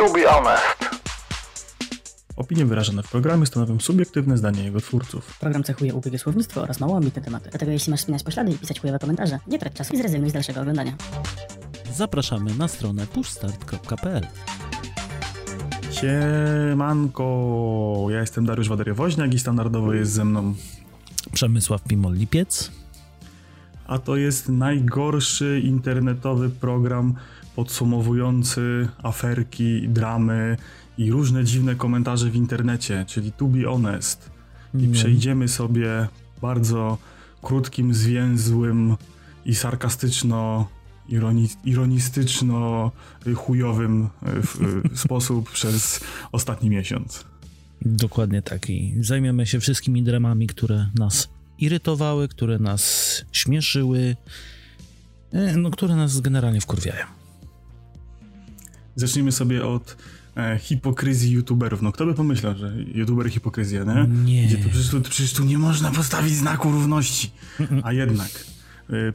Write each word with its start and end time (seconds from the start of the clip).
To 0.00 0.12
be 0.12 0.24
honest. 0.26 1.00
Opinie 2.36 2.66
wyrażone 2.66 3.02
w 3.02 3.10
programie 3.10 3.46
stanowią 3.46 3.80
subiektywne 3.80 4.38
zdanie 4.38 4.64
jego 4.64 4.80
twórców. 4.80 5.38
Program 5.38 5.64
cechuje 5.64 5.94
ubiegie 5.94 6.18
słownictwo 6.18 6.62
oraz 6.62 6.80
mało 6.80 6.96
ambitne 6.96 7.22
tematy. 7.22 7.50
Dlatego 7.50 7.72
jeśli 7.72 7.90
masz 7.90 8.00
spinać 8.00 8.22
poślady 8.22 8.50
i 8.50 8.58
pisać 8.58 8.80
chujowe 8.80 8.98
komentarze, 8.98 9.38
nie 9.46 9.58
trać 9.58 9.72
czasu 9.72 9.94
i 9.94 9.96
zrezygnuj 9.96 10.30
z 10.30 10.32
dalszego 10.32 10.60
oglądania. 10.60 10.92
Zapraszamy 11.94 12.54
na 12.54 12.68
stronę 12.68 13.06
pushstart.pl. 13.06 14.26
Siemanko, 15.90 17.26
ja 18.10 18.20
jestem 18.20 18.46
Dariusz 18.46 18.68
Wadery-Woźniak 18.68 19.34
i 19.34 19.38
standardowo 19.38 19.94
jest 19.94 20.12
ze 20.12 20.24
mną 20.24 20.54
Przemysław 21.32 21.82
Pimol-Lipiec. 21.86 22.70
A 23.86 23.98
to 23.98 24.16
jest 24.16 24.48
najgorszy 24.48 25.60
internetowy 25.64 26.50
program 26.50 27.14
podsumowujący 27.56 28.88
aferki, 29.02 29.88
dramy 29.88 30.56
i 30.98 31.10
różne 31.10 31.44
dziwne 31.44 31.74
komentarze 31.74 32.30
w 32.30 32.36
internecie, 32.36 33.04
czyli 33.08 33.32
To 33.32 33.44
Be 33.44 33.62
Honest. 33.64 34.30
I 34.74 34.78
Mm. 34.78 34.92
przejdziemy 34.92 35.48
sobie 35.48 36.08
bardzo 36.42 36.98
krótkim, 37.42 37.94
zwięzłym 37.94 38.96
i 39.44 39.54
sarkastyczno 39.54 40.68
ironi- 41.08 41.56
ironistyczno 41.64 42.90
y, 43.26 43.34
chujowym 43.34 44.04
y, 44.04 44.08
w, 44.42 44.60
y, 44.94 44.96
sposób 45.04 45.50
przez 45.50 46.00
ostatni 46.32 46.70
miesiąc. 46.70 47.24
Dokładnie 47.82 48.42
tak. 48.42 48.70
I 48.70 48.94
zajmiemy 49.00 49.46
się 49.46 49.60
wszystkimi 49.60 50.02
dramami, 50.02 50.46
które 50.46 50.86
nas 50.98 51.28
irytowały, 51.58 52.28
które 52.28 52.58
nas 52.58 53.24
śmieszyły, 53.32 54.16
e, 55.32 55.56
no, 55.56 55.70
które 55.70 55.96
nas 55.96 56.20
generalnie 56.20 56.60
wkurwiają. 56.60 57.06
Zacznijmy 58.96 59.32
sobie 59.32 59.66
od 59.66 59.96
e, 60.36 60.58
hipokryzji 60.58 61.32
youtuberów. 61.32 61.82
No 61.82 61.92
kto 61.92 62.06
by 62.06 62.14
pomyślał, 62.14 62.56
że 62.56 62.72
youtuber 62.94 63.30
hipokryzja, 63.30 63.84
nie? 63.84 64.08
Nie. 64.24 64.46
Gdzie 64.46 64.56
to 64.56 64.68
przecież, 64.68 64.88
tu, 64.88 65.00
przecież 65.00 65.32
tu 65.32 65.44
nie 65.44 65.58
można 65.58 65.90
postawić 65.90 66.34
znaku 66.34 66.70
równości. 66.70 67.30
A 67.82 67.92
jednak 67.92 68.30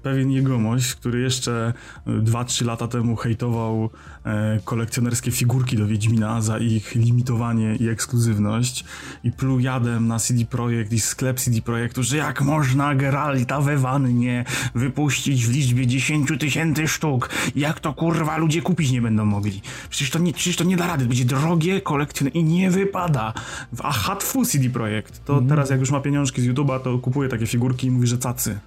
pewien 0.02 0.32
jegomość, 0.32 0.96
który 0.96 1.20
jeszcze 1.20 1.74
e, 2.08 2.12
2-3 2.12 2.66
lata 2.66 2.88
temu 2.88 3.16
hejtował 3.16 3.90
e, 4.26 4.60
kolekcjonerskie 4.66 5.32
figurki 5.32 5.78
do 5.78 5.88
Wiedźmina 5.88 6.42
za 6.42 6.58
ich 6.58 6.96
limitowanie 6.96 7.76
i 7.76 7.88
ekskluzywność 7.88 8.86
i 9.24 9.32
pluł 9.32 9.60
jadem 9.60 10.08
na 10.08 10.20
CD 10.20 10.46
Projekt 10.46 10.94
i 10.94 11.00
sklep 11.00 11.40
CD 11.40 11.62
Projektu, 11.62 12.04
że 12.04 12.18
jak 12.18 12.42
można 12.42 12.96
Geralta 12.96 13.62
we 13.62 13.78
wannie 13.78 14.46
wypuścić 14.76 15.46
w 15.46 15.52
liczbie 15.52 15.88
10 15.88 16.30
tysięcy 16.40 16.88
sztuk, 16.88 17.30
jak 17.56 17.80
to 17.80 17.94
kurwa 17.94 18.38
ludzie 18.38 18.62
kupić 18.62 18.92
nie 18.92 19.02
będą 19.02 19.26
mogli. 19.26 19.62
Przecież 19.90 20.10
to 20.10 20.20
nie, 20.20 20.34
przecież 20.34 20.56
to 20.56 20.64
nie 20.64 20.78
da 20.78 20.88
rady, 20.88 21.06
będzie 21.06 21.26
drogie, 21.26 21.82
kolekcjoner 21.82 22.36
i 22.36 22.44
nie 22.44 22.72
wypada. 22.72 23.34
A 23.80 23.92
hatfu 23.92 24.46
CD 24.46 24.70
Projekt, 24.70 25.26
to 25.26 25.42
teraz 25.42 25.70
jak 25.70 25.80
już 25.80 25.92
ma 25.92 26.00
pieniążki 26.00 26.42
z 26.42 26.48
YouTube'a, 26.48 26.80
to 26.80 27.00
kupuje 27.00 27.30
takie 27.30 27.48
figurki 27.48 27.88
i 27.88 27.92
mówi, 27.92 28.08
że 28.08 28.18
cacy. 28.18 28.60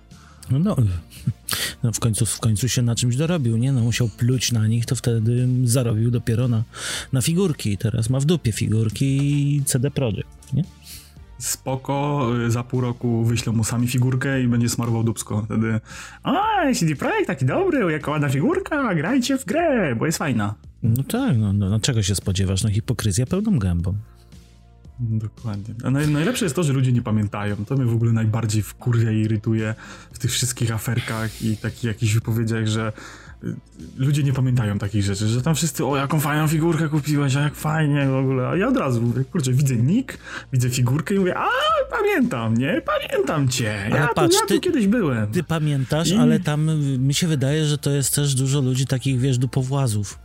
No, 0.50 0.58
no, 0.58 0.77
no 1.82 1.92
w, 1.92 2.00
końcu, 2.00 2.27
w 2.27 2.41
końcu 2.41 2.68
się 2.68 2.82
na 2.82 2.94
czymś 2.94 3.16
dorobił, 3.16 3.56
nie? 3.56 3.72
No 3.72 3.80
musiał 3.80 4.08
pluć 4.08 4.52
na 4.52 4.66
nich, 4.66 4.86
to 4.86 4.96
wtedy 4.96 5.48
zarobił 5.64 6.10
dopiero 6.10 6.48
na, 6.48 6.62
na 7.12 7.22
figurki. 7.22 7.78
Teraz 7.78 8.10
ma 8.10 8.20
w 8.20 8.24
dupie 8.24 8.52
figurki 8.52 9.06
i 9.56 9.64
CD 9.64 9.91
Projekt, 9.91 10.52
nie? 10.52 10.64
Spoko, 11.38 12.26
y, 12.46 12.50
za 12.50 12.62
pół 12.62 12.80
roku 12.80 13.24
wyślą 13.24 13.52
mu 13.52 13.64
sami 13.64 13.88
figurkę 13.88 14.42
i 14.42 14.48
będzie 14.48 14.69
smarował 14.69 15.04
dubsko. 15.04 15.42
Wtedy, 15.42 15.80
a 16.22 16.32
CD 16.74 16.96
Projekt 16.96 17.26
taki 17.26 17.44
dobry, 17.44 17.92
jaka 17.92 18.10
ładna 18.10 18.28
figurka, 18.28 18.94
grajcie 18.94 19.38
w 19.38 19.44
grę, 19.44 19.96
bo 19.96 20.06
jest 20.06 20.19
fajna. 20.19 20.54
No 20.82 21.02
tak, 21.02 21.38
no, 21.38 21.52
no, 21.52 21.70
no 21.70 21.80
czego 21.80 22.02
się 22.02 22.14
spodziewasz? 22.14 22.62
No 22.64 22.70
hipokryzja 22.70 23.26
pełną 23.26 23.58
gębą. 23.58 23.94
Dokładnie. 25.00 25.74
A 25.84 25.91
naj, 25.91 26.08
najlepsze 26.08 26.44
jest 26.44 26.56
to, 26.56 26.62
że 26.62 26.72
ludzie 26.72 26.92
nie 26.92 27.02
pamiętają. 27.02 27.56
To 27.64 27.77
mnie 27.77 27.84
w 27.84 27.94
ogóle 27.94 28.12
najbardziej 28.12 28.62
wkurwia 28.62 29.10
i 29.10 29.20
irytuje 29.20 29.75
w 30.12 30.19
tych 30.19 30.31
wszystkich 30.31 30.72
aferkach 30.75 31.42
i 31.42 31.56
takich 31.56 31.84
jakichś 31.84 32.14
wypowiedziach, 32.14 32.66
że 32.66 32.92
y, 33.44 33.54
ludzie 33.97 34.22
nie 34.22 34.32
pamiętają 34.32 34.78
takich 34.78 35.03
rzeczy, 35.04 35.28
że 35.28 35.42
tam 35.42 35.54
wszyscy, 35.54 35.84
o 35.87 35.97
jaką 35.97 36.20
fajną 36.20 36.48
figurkę 36.48 36.88
kupiłeś, 36.88 37.37
a 37.37 37.41
jak 37.41 37.54
fajnie 37.54 38.06
w 38.08 38.14
ogóle. 38.14 38.48
A 38.48 38.56
ja 38.56 38.69
od 38.69 38.76
razu 38.76 39.03
mówię, 39.03 39.25
kurczę, 39.25 39.53
widzę 39.53 39.76
nick, 39.76 40.19
widzę 40.53 40.70
figurkę 40.70 41.14
i 41.14 41.19
mówię, 41.19 41.34
a 41.38 41.48
pamiętam, 41.91 42.54
nie? 42.56 42.82
Pamiętam 42.87 43.48
cię. 43.48 43.82
Ale 43.87 43.97
Ja, 43.97 44.08
patrz, 44.14 44.34
tu, 44.37 44.41
ja 44.42 44.47
ty- 44.48 44.54
tu 44.54 44.60
kiedyś 44.60 44.87
byłem. 44.87 45.26
Ty 45.32 45.42
pamiętasz, 45.44 46.08
I- 46.10 46.16
ale 46.16 46.41
tam 46.41 46.69
y, 46.69 46.98
mi 46.98 47.14
się 47.14 47.26
wydaje, 47.28 47.64
że 47.66 47.78
to 47.78 47.91
jest 47.91 48.14
też 48.14 48.34
dużo 48.34 48.60
ludzi 48.60 48.87
takich, 48.87 49.19
wiesz, 49.20 49.38
dupowłazów, 49.38 50.19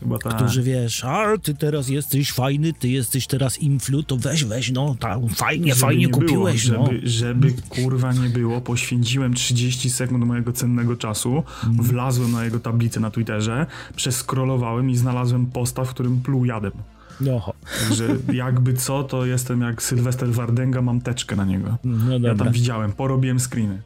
Chyba 0.00 0.18
tak. 0.18 0.36
którzy, 0.36 0.62
wiesz, 0.62 1.04
a 1.04 1.38
ty 1.42 1.54
teraz 1.54 1.88
jesteś 1.88 2.32
fajny, 2.32 2.72
ty 2.72 2.88
jesteś 2.88 3.26
teraz 3.26 3.58
influ, 3.58 4.02
to 4.02 4.16
weź, 4.16 4.44
weź, 4.44 4.70
no, 4.72 4.96
tam 5.00 5.28
fajnie, 5.28 5.68
Żeby 5.74 5.80
fajnie 5.80 6.06
nie 6.06 6.12
kupiłeś, 6.12 6.70
było, 6.70 6.84
no. 6.86 6.90
żeby, 7.02 7.52
kurwa 7.68 8.12
nie 8.12 8.28
było, 8.28 8.60
poświęciłem 8.60 9.34
30 9.34 9.90
sekund 9.90 10.24
mojego 10.24 10.52
cennego 10.52 10.96
czasu, 10.96 11.42
Mhm. 11.66 11.88
wlazłem 11.88 12.32
na 12.32 12.44
jego 12.44 12.60
tablicę 12.60 13.00
na 13.00 13.10
Twitterze, 13.10 13.66
przeskrolowałem 13.96 14.90
i 14.90 14.96
znalazłem 14.96 15.46
posta, 15.46 15.84
w 15.84 15.90
którym 15.90 16.20
pluł 16.20 16.44
jadem. 16.44 16.72
No, 17.20 17.52
Także 17.80 18.16
jakby 18.32 18.74
co, 18.74 19.04
to 19.04 19.26
jestem 19.26 19.60
jak 19.60 19.82
Sylwester 19.82 20.32
Wardenga, 20.32 20.82
mam 20.82 21.00
teczkę 21.00 21.36
na 21.36 21.44
niego. 21.44 21.78
no 21.84 22.18
Ja 22.28 22.34
tam 22.34 22.52
widziałem, 22.52 22.92
porobiłem 22.92 23.40
screeny. 23.40 23.82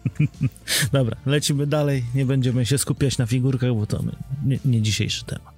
dobra, 0.92 1.16
lecimy 1.26 1.66
dalej, 1.66 2.04
nie 2.14 2.26
będziemy 2.26 2.66
się 2.66 2.78
skupiać 2.78 3.18
na 3.18 3.26
figurkach, 3.26 3.74
bo 3.74 3.86
to 3.86 4.02
nie, 4.44 4.58
nie 4.64 4.82
dzisiejszy 4.82 5.24
temat. 5.24 5.54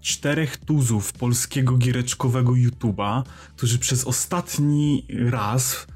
czterech 0.00 0.56
tuzów 0.56 1.12
polskiego 1.12 1.76
giereczkowego 1.76 2.52
YouTube'a, 2.52 3.22
którzy 3.56 3.78
przez 3.78 4.04
ostatni 4.04 5.04
raz, 5.30 5.86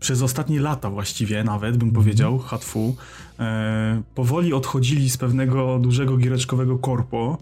przez 0.00 0.22
ostatnie 0.22 0.60
lata 0.60 0.90
właściwie 0.90 1.44
nawet, 1.44 1.76
bym 1.76 1.90
powiedział, 1.90 2.38
hatfu, 2.38 2.96
e, 3.38 4.02
powoli 4.14 4.52
odchodzili 4.52 5.10
z 5.10 5.16
pewnego 5.16 5.78
dużego 5.78 6.16
giereczkowego 6.16 6.78
korpo, 6.78 7.38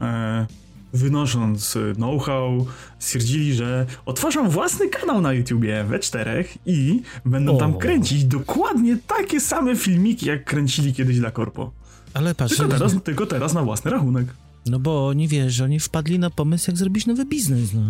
e, 0.00 0.46
wynosząc 0.92 1.78
know-how, 1.94 2.66
stwierdzili, 2.98 3.54
że 3.54 3.86
otworzą 4.06 4.48
własny 4.50 4.88
kanał 4.88 5.20
na 5.20 5.32
YouTubie 5.32 5.84
we 5.84 5.98
czterech 5.98 6.58
i 6.66 7.02
będą 7.24 7.58
tam 7.58 7.74
O. 7.74 7.78
kręcić 7.78 8.24
dokładnie 8.24 8.98
takie 9.06 9.40
same 9.40 9.76
filmiki, 9.76 10.26
jak 10.26 10.44
kręcili 10.44 10.94
kiedyś 10.94 11.18
dla 11.18 11.30
korpo. 11.30 11.72
Ale 12.14 12.34
patrz, 12.34 12.56
Tylko 12.56 12.72
teraz, 12.72 12.94
tylko 13.04 13.26
teraz 13.26 13.54
na 13.54 13.62
własny 13.62 13.90
rachunek. 13.90 14.26
no 14.66 14.78
bo 14.78 15.06
oni, 15.08 15.28
wiesz, 15.28 15.60
oni 15.60 15.80
wpadli 15.80 16.18
na 16.18 16.30
pomysł, 16.30 16.70
jak 16.70 16.78
zrobić 16.78 17.06
nowy 17.06 17.24
biznes, 17.24 17.72
no. 17.74 17.80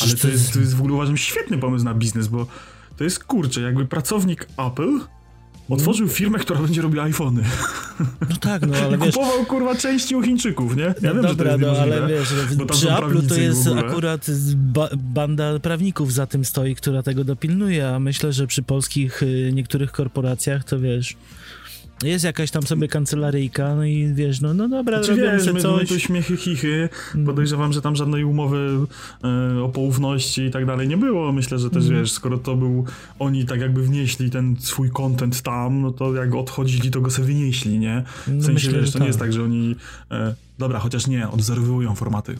Ale 0.00 0.14
to 0.14 0.28
jest, 0.28 0.52
to 0.52 0.58
jest 0.60 0.74
w 0.74 0.78
ogóle 0.80 0.94
uważam 0.94 1.16
świetny 1.16 1.58
pomysł 1.58 1.84
na 1.84 1.94
biznes, 1.94 2.28
bo 2.28 2.46
to 2.96 3.04
jest 3.04 3.24
kurczę, 3.24 3.60
jakby 3.60 3.86
pracownik 3.86 4.48
Apple 4.58 4.98
otworzył 5.68 6.08
firmę, 6.08 6.38
która 6.38 6.60
będzie 6.60 6.82
robiła 6.82 7.04
iPhony. 7.04 7.42
No 8.00 8.36
tak, 8.40 8.66
no 8.66 8.76
ale 8.76 8.98
wiesz, 9.04 9.14
kupował 9.14 9.44
kurwa 9.44 9.74
części 9.74 10.16
u 10.16 10.22
Chińczyków, 10.22 10.76
nie? 10.76 10.82
Ja 10.82 10.94
no 11.02 11.14
wiem, 11.14 11.22
że 11.22 11.22
to 11.22 11.28
dobra, 11.28 11.50
jest 11.50 11.62
no 11.62 11.78
ale 11.78 12.08
wiesz, 12.08 12.28
przy 12.70 12.86
Apple'u 12.86 13.28
to 13.28 13.34
jest 13.34 13.68
akurat 13.68 14.26
ba 14.54 14.88
banda 14.96 15.58
prawników 15.58 16.12
za 16.12 16.26
tym 16.26 16.44
stoi, 16.44 16.74
która 16.74 17.02
tego 17.02 17.24
dopilnuje, 17.24 17.88
a 17.88 17.98
myślę, 17.98 18.32
że 18.32 18.46
przy 18.46 18.62
polskich 18.62 19.22
y, 19.22 19.50
niektórych 19.54 19.92
korporacjach 19.92 20.64
to 20.64 20.80
wiesz, 20.80 21.16
jest 22.02 22.24
jakaś 22.24 22.50
tam 22.50 22.62
sobie 22.62 22.88
kancelaryjka, 22.88 23.74
no 23.76 23.84
i 23.84 24.12
wiesz, 24.14 24.40
no, 24.40 24.54
no 24.54 24.68
dobra, 24.68 25.00
Czy 25.00 25.10
robią 25.10 25.22
wiesz, 25.22 25.46
my, 25.46 25.52
my 25.52 25.60
coś. 25.60 25.72
Mm. 25.74 25.86
tu 25.86 25.98
śmiechy, 25.98 26.36
chichy, 26.36 26.88
podejrzewam, 27.26 27.72
że 27.72 27.82
tam 27.82 27.96
żadnej 27.96 28.24
umowy 28.24 28.78
e, 29.24 29.62
o 29.62 29.68
poufności 29.68 30.42
i 30.42 30.50
tak 30.50 30.66
dalej 30.66 30.88
nie 30.88 30.96
było. 30.96 31.32
Myślę, 31.32 31.58
że 31.58 31.70
też 31.70 31.84
Mm. 31.86 31.98
wiesz, 32.00 32.12
skoro 32.12 32.38
to 32.38 32.56
był, 32.56 32.84
oni 33.18 33.44
tak 33.46 33.60
jakby 33.60 33.82
wnieśli 33.82 34.30
ten 34.30 34.56
swój 34.60 34.90
content 34.90 35.42
tam, 35.42 35.80
no 35.82 35.90
to 35.90 36.14
jak 36.14 36.34
odchodzili, 36.34 36.90
to 36.90 37.00
go 37.00 37.10
sobie 37.10 37.26
wynieśli, 37.28 37.78
nie? 37.78 38.02
W 38.26 38.28
No 38.32 38.42
sensie, 38.42 38.52
myślę, 38.52 38.72
wiesz, 38.80 38.86
że 38.86 38.92
to 38.92 38.98
nie 38.98 39.00
tak. 39.00 39.06
jest 39.08 39.18
tak, 39.18 39.32
że 39.32 39.42
oni, 39.42 39.76
e, 40.10 40.34
dobra, 40.58 40.78
chociaż 40.78 41.06
nie, 41.06 41.28
odwzorowują 41.28 41.94
formaty. 41.94 42.36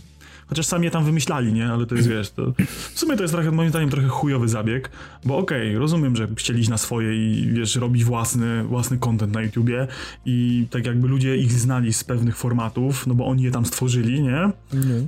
Chociaż 0.49 0.67
sami 0.67 0.85
je 0.85 0.91
tam 0.91 1.05
wymyślali, 1.05 1.53
nie? 1.53 1.67
Ale 1.69 1.87
to 1.87 1.95
jest, 1.95 2.09
wiesz, 2.09 2.31
to 2.31 2.53
w 2.95 2.99
sumie 2.99 3.17
to 3.17 3.23
jest 3.23 3.35
trochę, 3.35 3.51
moim 3.51 3.71
zdaniem, 3.71 3.91
trochę 3.91 4.09
chujowy 4.09 4.49
zabieg, 4.49 4.91
bo 5.25 5.39
okej, 5.39 5.79
rozumiem, 5.79 6.17
że 6.17 6.29
chcieli 6.37 6.61
iść 6.61 6.69
na 6.69 6.79
swoje 6.79 7.17
i, 7.17 7.47
wiesz, 7.53 7.77
robić 7.77 8.05
własny, 8.05 8.65
własny 8.65 8.99
content 8.99 9.33
na 9.33 9.43
YouTubie 9.43 9.87
i 10.27 10.67
tak 10.71 10.87
jakby 10.87 11.09
ludzie 11.09 11.37
ich 11.37 11.53
znali 11.53 11.93
z 11.93 12.05
pewnych 12.05 12.37
formatów, 12.37 13.07
no 13.07 13.15
bo 13.15 13.27
oni 13.27 13.43
je 13.43 13.51
tam 13.51 13.67
stworzyli, 13.67 14.23
nie? 14.23 14.51
No. 14.73 15.07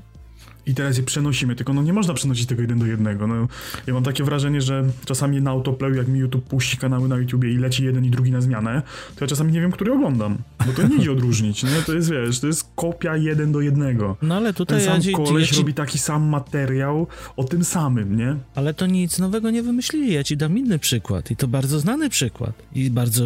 I 0.69 0.75
teraz 0.75 0.97
je 0.97 1.03
przenosimy, 1.03 1.55
tylko 1.57 1.73
no 1.73 1.83
nie 1.83 1.93
można 1.93 2.15
przenosić 2.15 2.47
tego 2.47 2.63
jeden 2.63 2.79
do 2.79 2.87
jednego. 2.87 3.27
No, 3.27 3.49
ja 3.87 3.95
mam 3.95 4.03
takie 4.03 4.25
wrażenie, 4.25 4.61
że 4.61 4.85
czasami 5.05 5.43
na 5.43 5.51
autoplay, 5.51 5.97
jak 5.97 6.09
mi 6.09 6.19
YouTube 6.19 6.45
puści 6.45 6.77
kanały 6.77 7.09
na 7.09 7.17
YouTubie 7.17 7.53
i 7.53 7.57
leci 7.57 7.85
jeden 7.85 8.05
i 8.05 8.11
drugi 8.11 8.33
na 8.33 8.41
zmianę, 8.41 8.83
to 9.17 9.25
ja 9.25 9.29
czasami 9.29 9.53
nie 9.53 9.61
wiem, 9.61 9.73
który 9.73 9.93
oglądam. 9.93 10.39
Bo 10.67 10.73
to 10.73 10.89
nie 10.89 10.97
idzie 10.97 11.13
odróżnić, 11.13 11.63
nie? 11.63 11.83
To 11.87 11.95
jest, 11.95 12.11
wiesz, 12.11 12.41
to 12.41 12.47
jest 12.47 12.71
kopia 12.75 13.17
jeden 13.17 13.53
do 13.53 13.61
jednego. 13.61 14.17
No 14.23 14.35
ale 14.35 14.47
Ten 14.47 14.55
tutaj 14.55 14.81
sam 14.81 14.95
ja 14.95 15.01
ci, 15.01 15.13
koleś 15.13 15.49
ja 15.49 15.55
ci, 15.55 15.61
robi 15.61 15.75
taki 15.75 15.99
sam 15.99 16.29
materiał 16.29 17.07
o 17.37 17.45
tym 17.45 17.65
samym, 17.65 18.17
nie? 18.17 18.37
ale 18.55 18.75
to 18.75 18.87
nic 18.87 19.19
nowego 19.19 19.51
nie 19.51 19.63
wymyślili, 19.63 20.13
ja 20.13 20.25
ci 20.25 20.37
dam 20.37 20.59
inny 20.59 20.79
przykład 20.79 21.31
i 21.31 21.37
to 21.37 21.49
bardzo 21.49 21.81
znany 21.81 22.11
przykład 22.11 22.53
i 22.75 22.91
bardzo, 22.91 23.25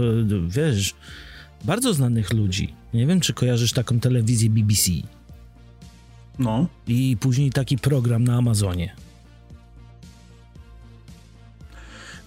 wiesz, 0.48 0.94
bardzo 1.64 1.94
znanych 1.94 2.32
ludzi. 2.32 2.74
Nie 2.94 3.06
wiem, 3.06 3.20
czy 3.20 3.32
kojarzysz 3.32 3.72
taką 3.72 4.00
telewizję 4.00 4.50
BBC. 4.50 4.90
No. 6.38 6.66
I 6.88 7.16
później 7.20 7.50
taki 7.50 7.78
program 7.78 8.24
na 8.24 8.36
Amazonie. 8.36 8.94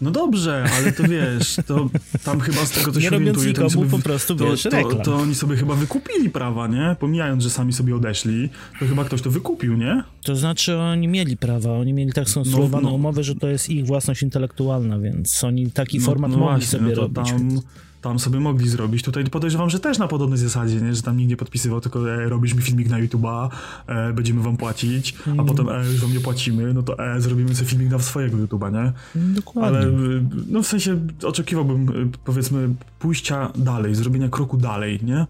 No 0.01 0.11
dobrze, 0.11 0.65
ale 0.77 0.91
to 0.91 1.03
wiesz, 1.03 1.57
to 1.67 1.89
tam 2.23 2.39
chyba 2.39 2.65
z 2.65 2.71
tego 2.71 2.91
nie 2.91 3.01
się 3.01 3.09
robiąc 3.09 3.37
orientuję, 3.37 3.67
to, 3.67 3.69
sobie, 3.69 3.89
po 3.89 3.99
prostu, 3.99 4.35
to, 4.35 4.45
wiesz, 4.45 4.63
to, 4.63 4.95
to 4.95 5.15
oni 5.15 5.35
sobie 5.35 5.55
chyba 5.55 5.75
wykupili 5.75 6.29
prawa, 6.29 6.67
nie? 6.67 6.95
Pomijając, 6.99 7.43
że 7.43 7.49
sami 7.49 7.73
sobie 7.73 7.95
odeszli, 7.95 8.49
to 8.79 8.85
chyba 8.87 9.03
ktoś 9.03 9.21
to 9.21 9.31
wykupił, 9.31 9.77
nie? 9.77 10.03
To 10.23 10.35
znaczy 10.35 10.77
oni 10.77 11.07
mieli 11.07 11.37
prawa, 11.37 11.71
oni 11.71 11.93
mieli 11.93 12.13
tak 12.13 12.29
skonstruowaną 12.29 12.83
No, 12.83 12.89
no. 12.89 12.95
umowę, 12.95 13.23
że 13.23 13.35
to 13.35 13.47
jest 13.47 13.69
ich 13.69 13.85
własność 13.85 14.23
intelektualna, 14.23 14.99
więc 14.99 15.43
oni 15.43 15.71
taki 15.71 15.99
No, 15.99 16.05
format 16.05 16.31
no 16.31 16.37
mogli 16.37 16.51
właśnie, 16.51 16.67
sobie 16.79 16.89
no 16.89 16.95
to 16.95 17.01
robić. 17.01 17.29
Tam, 17.29 17.59
tam 18.05 18.19
sobie 18.19 18.39
mogli 18.39 18.69
zrobić. 18.69 19.03
Tutaj 19.03 19.25
podejrzewam, 19.25 19.69
że 19.69 19.79
też 19.79 19.97
na 19.97 20.07
podobnej 20.07 20.39
zasadzie, 20.39 20.81
nie? 20.81 20.95
że 20.95 21.01
tam 21.01 21.17
nikt 21.17 21.29
nie 21.29 21.37
podpisywał, 21.37 21.81
tylko 21.81 22.11
e, 22.13 22.29
robisz 22.29 22.53
mi 22.53 22.61
filmik 22.61 22.89
na 22.89 22.99
YouTube'a, 23.01 23.49
e, 23.87 24.13
będziemy 24.13 24.41
wam 24.41 24.57
płacić, 24.57 25.15
a 25.27 25.29
Mm. 25.29 25.45
potem 25.45 25.69
e, 25.69 25.85
już 25.85 26.01
wam 26.01 26.13
nie 26.13 26.19
płacimy, 26.19 26.73
no 26.73 26.83
to 26.83 26.99
e, 27.15 27.21
zrobimy 27.21 27.55
sobie 27.55 27.69
filmik 27.69 27.89
na 27.89 27.99
swojego 27.99 28.37
YouTube'a, 28.37 28.73
nie? 28.73 28.93
Dokładnie. 29.33 29.67
Ale 29.79 29.87
y, 29.87 30.23
no 30.47 30.63
w 30.63 30.67
sensie 30.67 30.99
oczekiwałbym 31.23 31.89
y, 31.89 32.11
powiedzmy 32.25 32.69
pójścia 32.99 33.51
dalej, 33.55 33.95
zrobienia 33.95 34.29
kroku 34.29 34.57
dalej, 34.57 34.99
nie? 35.03 35.27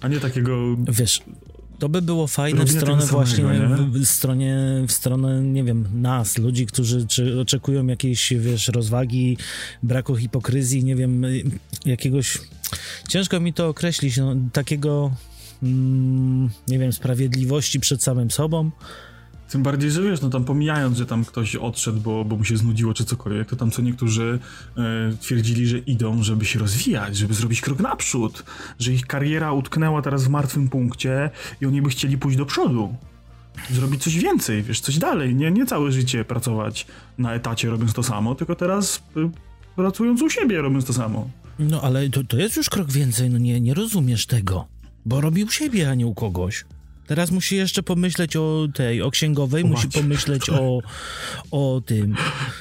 A 0.00 0.08
nie 0.08 0.20
takiego 0.20 0.56
Wiesz, 0.88 1.22
to 1.78 1.88
by 1.88 2.02
było 2.02 2.26
fajne 2.26 2.64
w 2.64 2.70
stronę 2.70 3.02
samego, 3.02 3.16
właśnie, 3.16 3.44
nie? 3.44 3.76
w, 3.76 3.92
w, 3.92 4.06
stronie, 4.06 4.56
w 4.88 4.92
stronę, 4.92 5.42
nie 5.42 5.64
wiem, 5.64 5.88
nas, 5.94 6.38
ludzi, 6.38 6.66
którzy 6.66 7.06
czy 7.06 7.40
oczekują 7.40 7.86
jakiejś, 7.86 8.32
wiesz, 8.32 8.68
rozwagi, 8.68 9.36
braku 9.82 10.16
hipokryzji, 10.16 10.84
nie 10.84 10.96
wiem, 10.96 11.22
jakiegoś, 11.84 12.38
ciężko 13.08 13.40
mi 13.40 13.52
to 13.52 13.68
określić, 13.68 14.16
no, 14.16 14.34
takiego, 14.52 15.12
mm, 15.62 16.50
nie 16.68 16.78
wiem, 16.78 16.92
sprawiedliwości 16.92 17.80
przed 17.80 18.02
samym 18.02 18.30
sobą. 18.30 18.70
Tym 19.48 19.62
bardziej, 19.62 19.90
że 19.90 20.02
wiesz, 20.02 20.20
no 20.20 20.30
tam 20.30 20.44
pomijając, 20.44 20.98
że 20.98 21.06
tam 21.06 21.24
ktoś 21.24 21.56
odszedł, 21.56 22.00
bo, 22.00 22.24
bo 22.24 22.36
mu 22.36 22.44
się 22.44 22.56
znudziło 22.56 22.94
czy 22.94 23.04
cokolwiek, 23.04 23.48
to 23.48 23.56
tam 23.56 23.70
co 23.70 23.82
niektórzy 23.82 24.38
e, 24.76 25.16
twierdzili, 25.20 25.66
że 25.66 25.78
idą, 25.78 26.22
żeby 26.22 26.44
się 26.44 26.58
rozwijać, 26.58 27.16
żeby 27.16 27.34
zrobić 27.34 27.60
krok 27.60 27.80
naprzód, 27.80 28.44
że 28.78 28.92
ich 28.92 29.06
kariera 29.06 29.52
utknęła 29.52 30.02
teraz 30.02 30.24
w 30.24 30.28
martwym 30.28 30.68
punkcie 30.68 31.30
i 31.60 31.66
oni 31.66 31.82
by 31.82 31.90
chcieli 31.90 32.18
pójść 32.18 32.38
do 32.38 32.46
przodu. 32.46 32.94
Zrobić 33.70 34.02
coś 34.02 34.18
więcej, 34.18 34.62
wiesz, 34.62 34.80
coś 34.80 34.98
dalej, 34.98 35.34
nie, 35.34 35.50
nie 35.50 35.66
całe 35.66 35.92
życie 35.92 36.24
pracować 36.24 36.86
na 37.18 37.34
etacie 37.34 37.70
robiąc 37.70 37.92
to 37.92 38.02
samo, 38.02 38.34
tylko 38.34 38.54
teraz 38.54 39.02
y, 39.16 39.30
pracując 39.76 40.22
u 40.22 40.30
siebie 40.30 40.60
robiąc 40.60 40.84
to 40.84 40.92
samo. 40.92 41.30
No 41.58 41.80
ale 41.82 42.10
to, 42.10 42.24
to 42.24 42.36
jest 42.36 42.56
już 42.56 42.70
krok 42.70 42.90
więcej, 42.90 43.30
no 43.30 43.38
nie, 43.38 43.60
nie 43.60 43.74
rozumiesz 43.74 44.26
tego, 44.26 44.66
bo 45.04 45.20
robi 45.20 45.44
u 45.44 45.50
siebie, 45.50 45.90
a 45.90 45.94
nie 45.94 46.06
u 46.06 46.14
kogoś. 46.14 46.64
Teraz 47.08 47.30
musi 47.30 47.56
jeszcze 47.56 47.82
pomyśleć 47.82 48.36
o 48.36 48.68
tej, 48.74 49.02
o 49.02 49.10
księgowej, 49.10 49.64
musi 49.64 49.88
pomyśleć 49.88 50.50
o, 50.50 50.80
o 51.50 51.82
tym, 51.86 52.16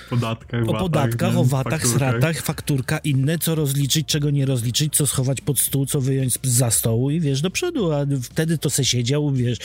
Podatkach, 0.09 0.61
o 0.63 0.65
watach, 0.65 0.79
podatkach, 0.81 1.33
nie? 1.33 1.39
o 1.39 1.43
watach, 1.43 1.81
Fakturkach. 1.81 2.11
sratach, 2.11 2.41
fakturka, 2.41 2.97
inne, 2.97 3.39
co 3.39 3.55
rozliczyć, 3.55 4.07
czego 4.07 4.29
nie 4.29 4.45
rozliczyć, 4.45 4.95
co 4.95 5.07
schować 5.07 5.41
pod 5.41 5.59
stół, 5.59 5.85
co 5.85 6.01
wyjąć 6.01 6.33
z- 6.33 6.39
za 6.43 6.71
stołu 6.71 7.11
i 7.11 7.19
wiesz, 7.19 7.41
do 7.41 7.51
przodu, 7.51 7.91
a 7.93 8.05
wtedy 8.23 8.57
to 8.57 8.69
se 8.69 8.85
siedział, 8.85 9.31
wiesz, 9.31 9.57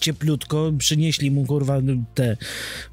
cieplutko, 0.00 0.72
przynieśli 0.78 1.30
mu, 1.30 1.46
kurwa, 1.46 1.78
te 2.14 2.36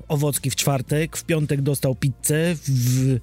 owocki 0.07 0.50
w 0.51 0.56
czwartek, 0.56 1.18
w 1.18 1.24
piątek 1.25 1.62
dostał 1.62 1.95
pizzę, 1.95 2.56
w 2.68 3.19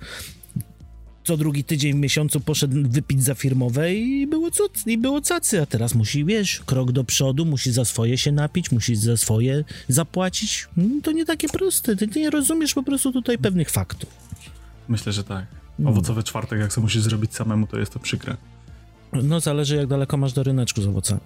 co 1.24 1.36
drugi 1.36 1.64
tydzień 1.64 1.92
w 1.92 1.96
miesiącu 1.96 2.40
poszedł 2.40 2.76
wypić 2.88 3.24
za 3.24 3.34
firmowe 3.34 3.94
i 3.94 4.26
było, 4.26 4.50
co, 4.50 4.64
i 4.86 4.98
było 4.98 5.20
cacy, 5.20 5.62
a 5.62 5.66
teraz 5.66 5.94
musi, 5.94 6.24
wiesz, 6.24 6.60
krok 6.66 6.92
do 6.92 7.04
przodu, 7.04 7.44
musi 7.44 7.72
za 7.72 7.84
swoje 7.84 8.19
się 8.19 8.32
napić, 8.32 8.72
musi 8.72 8.96
za 8.96 9.16
swoje 9.16 9.64
zapłacić. 9.88 10.69
Mm, 10.78 11.02
To 11.02 11.12
nie 11.12 11.24
takie 11.24 11.48
proste, 11.48 11.96
ty 11.96 12.06
nie 12.06 12.30
rozumiesz 12.30 12.74
po 12.74 12.82
prostu 12.82 13.12
tutaj 13.12 13.38
pewnych 13.38 13.70
faktów. 13.70 14.10
Myślę, 14.88 15.12
że 15.12 15.24
tak. 15.24 15.46
Mm. 15.78 15.92
Owocowy 15.92 16.22
czwartek, 16.22 16.60
jak 16.60 16.72
sobie 16.72 16.82
musisz 16.82 17.02
zrobić 17.02 17.34
samemu, 17.34 17.66
to 17.66 17.78
jest 17.78 17.92
to 17.92 17.98
przykre. 17.98 18.36
No 19.12 19.40
zależy 19.40 19.76
jak 19.76 19.86
daleko 19.86 20.16
masz 20.16 20.32
do 20.32 20.42
ryneczku 20.42 20.82
z 20.82 20.86
owocami. 20.86 21.20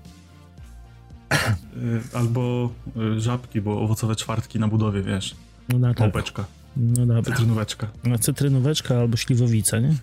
Y, 1.76 2.16
Albo 2.16 2.70
y, 3.16 3.20
żabki, 3.20 3.60
bo 3.60 3.80
owocowe 3.80 4.16
czwartki 4.16 4.58
na 4.58 4.68
budowie, 4.68 5.02
wiesz. 5.02 5.34
No, 5.68 5.88
tak. 5.88 6.00
Małpeczka, 6.00 6.44
no 6.76 7.06
dobra. 7.06 7.22
cytrynóweczka. 7.22 7.86
A 8.14 8.18
cytrynóweczka 8.18 8.98
albo 8.98 9.16
śliwowica, 9.16 9.78
nie? 9.78 9.94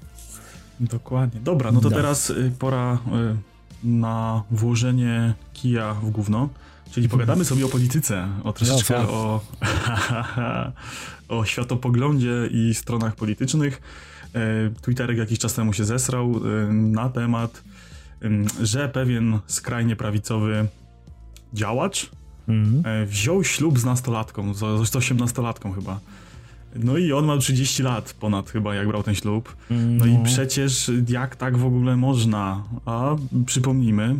Dokładnie. 0.79 1.41
Dobra, 1.41 1.71
no 1.71 1.81
to 1.81 1.89
Da. 1.89 1.95
teraz 1.95 2.29
y, 2.29 2.51
pora 2.59 2.93
y, 2.93 3.87
na 3.87 4.43
włożenie 4.51 5.33
kija 5.53 5.93
w 5.93 6.09
gówno. 6.09 6.49
Czyli 6.91 7.09
pogadamy 7.09 7.45
sobie 7.45 7.65
o 7.65 7.69
polityce, 7.69 8.27
o 8.43 8.53
troszeczkę 8.53 9.03
No, 9.03 9.09
o, 9.09 9.41
o 11.39 11.45
światopoglądzie 11.45 12.49
i 12.51 12.73
stronach 12.73 13.15
politycznych. 13.15 13.81
Y, 14.35 14.81
Twitterek 14.81 15.17
jakiś 15.17 15.39
czas 15.39 15.53
temu 15.53 15.73
się 15.73 15.85
zesrał 15.85 16.37
y, 16.37 16.73
na 16.73 17.09
temat, 17.09 17.63
że 18.61 18.89
pewien 18.89 19.39
skrajnie 19.47 19.95
prawicowy 19.95 20.67
działacz 21.53 22.09
Mhm. 22.47 22.83
E, 22.85 23.05
wziął 23.05 23.43
ślub 23.43 23.79
z 23.79 23.85
nastolatką, 23.85 24.53
z, 24.53 24.61
18-latką 24.61 25.75
chyba. 25.75 25.99
No 26.75 26.97
i 26.97 27.13
on 27.13 27.25
ma 27.25 27.37
30 27.37 27.83
lat 27.83 28.15
ponad 28.19 28.49
chyba, 28.49 28.75
jak 28.75 28.87
brał 28.87 29.03
ten 29.03 29.15
ślub. 29.15 29.55
No, 29.69 30.05
i 30.05 30.17
przecież 30.23 30.91
jak 31.09 31.35
tak 31.35 31.57
w 31.57 31.65
ogóle 31.65 31.95
można? 31.97 32.63
A 32.85 33.15
przypomnijmy, 33.45 34.15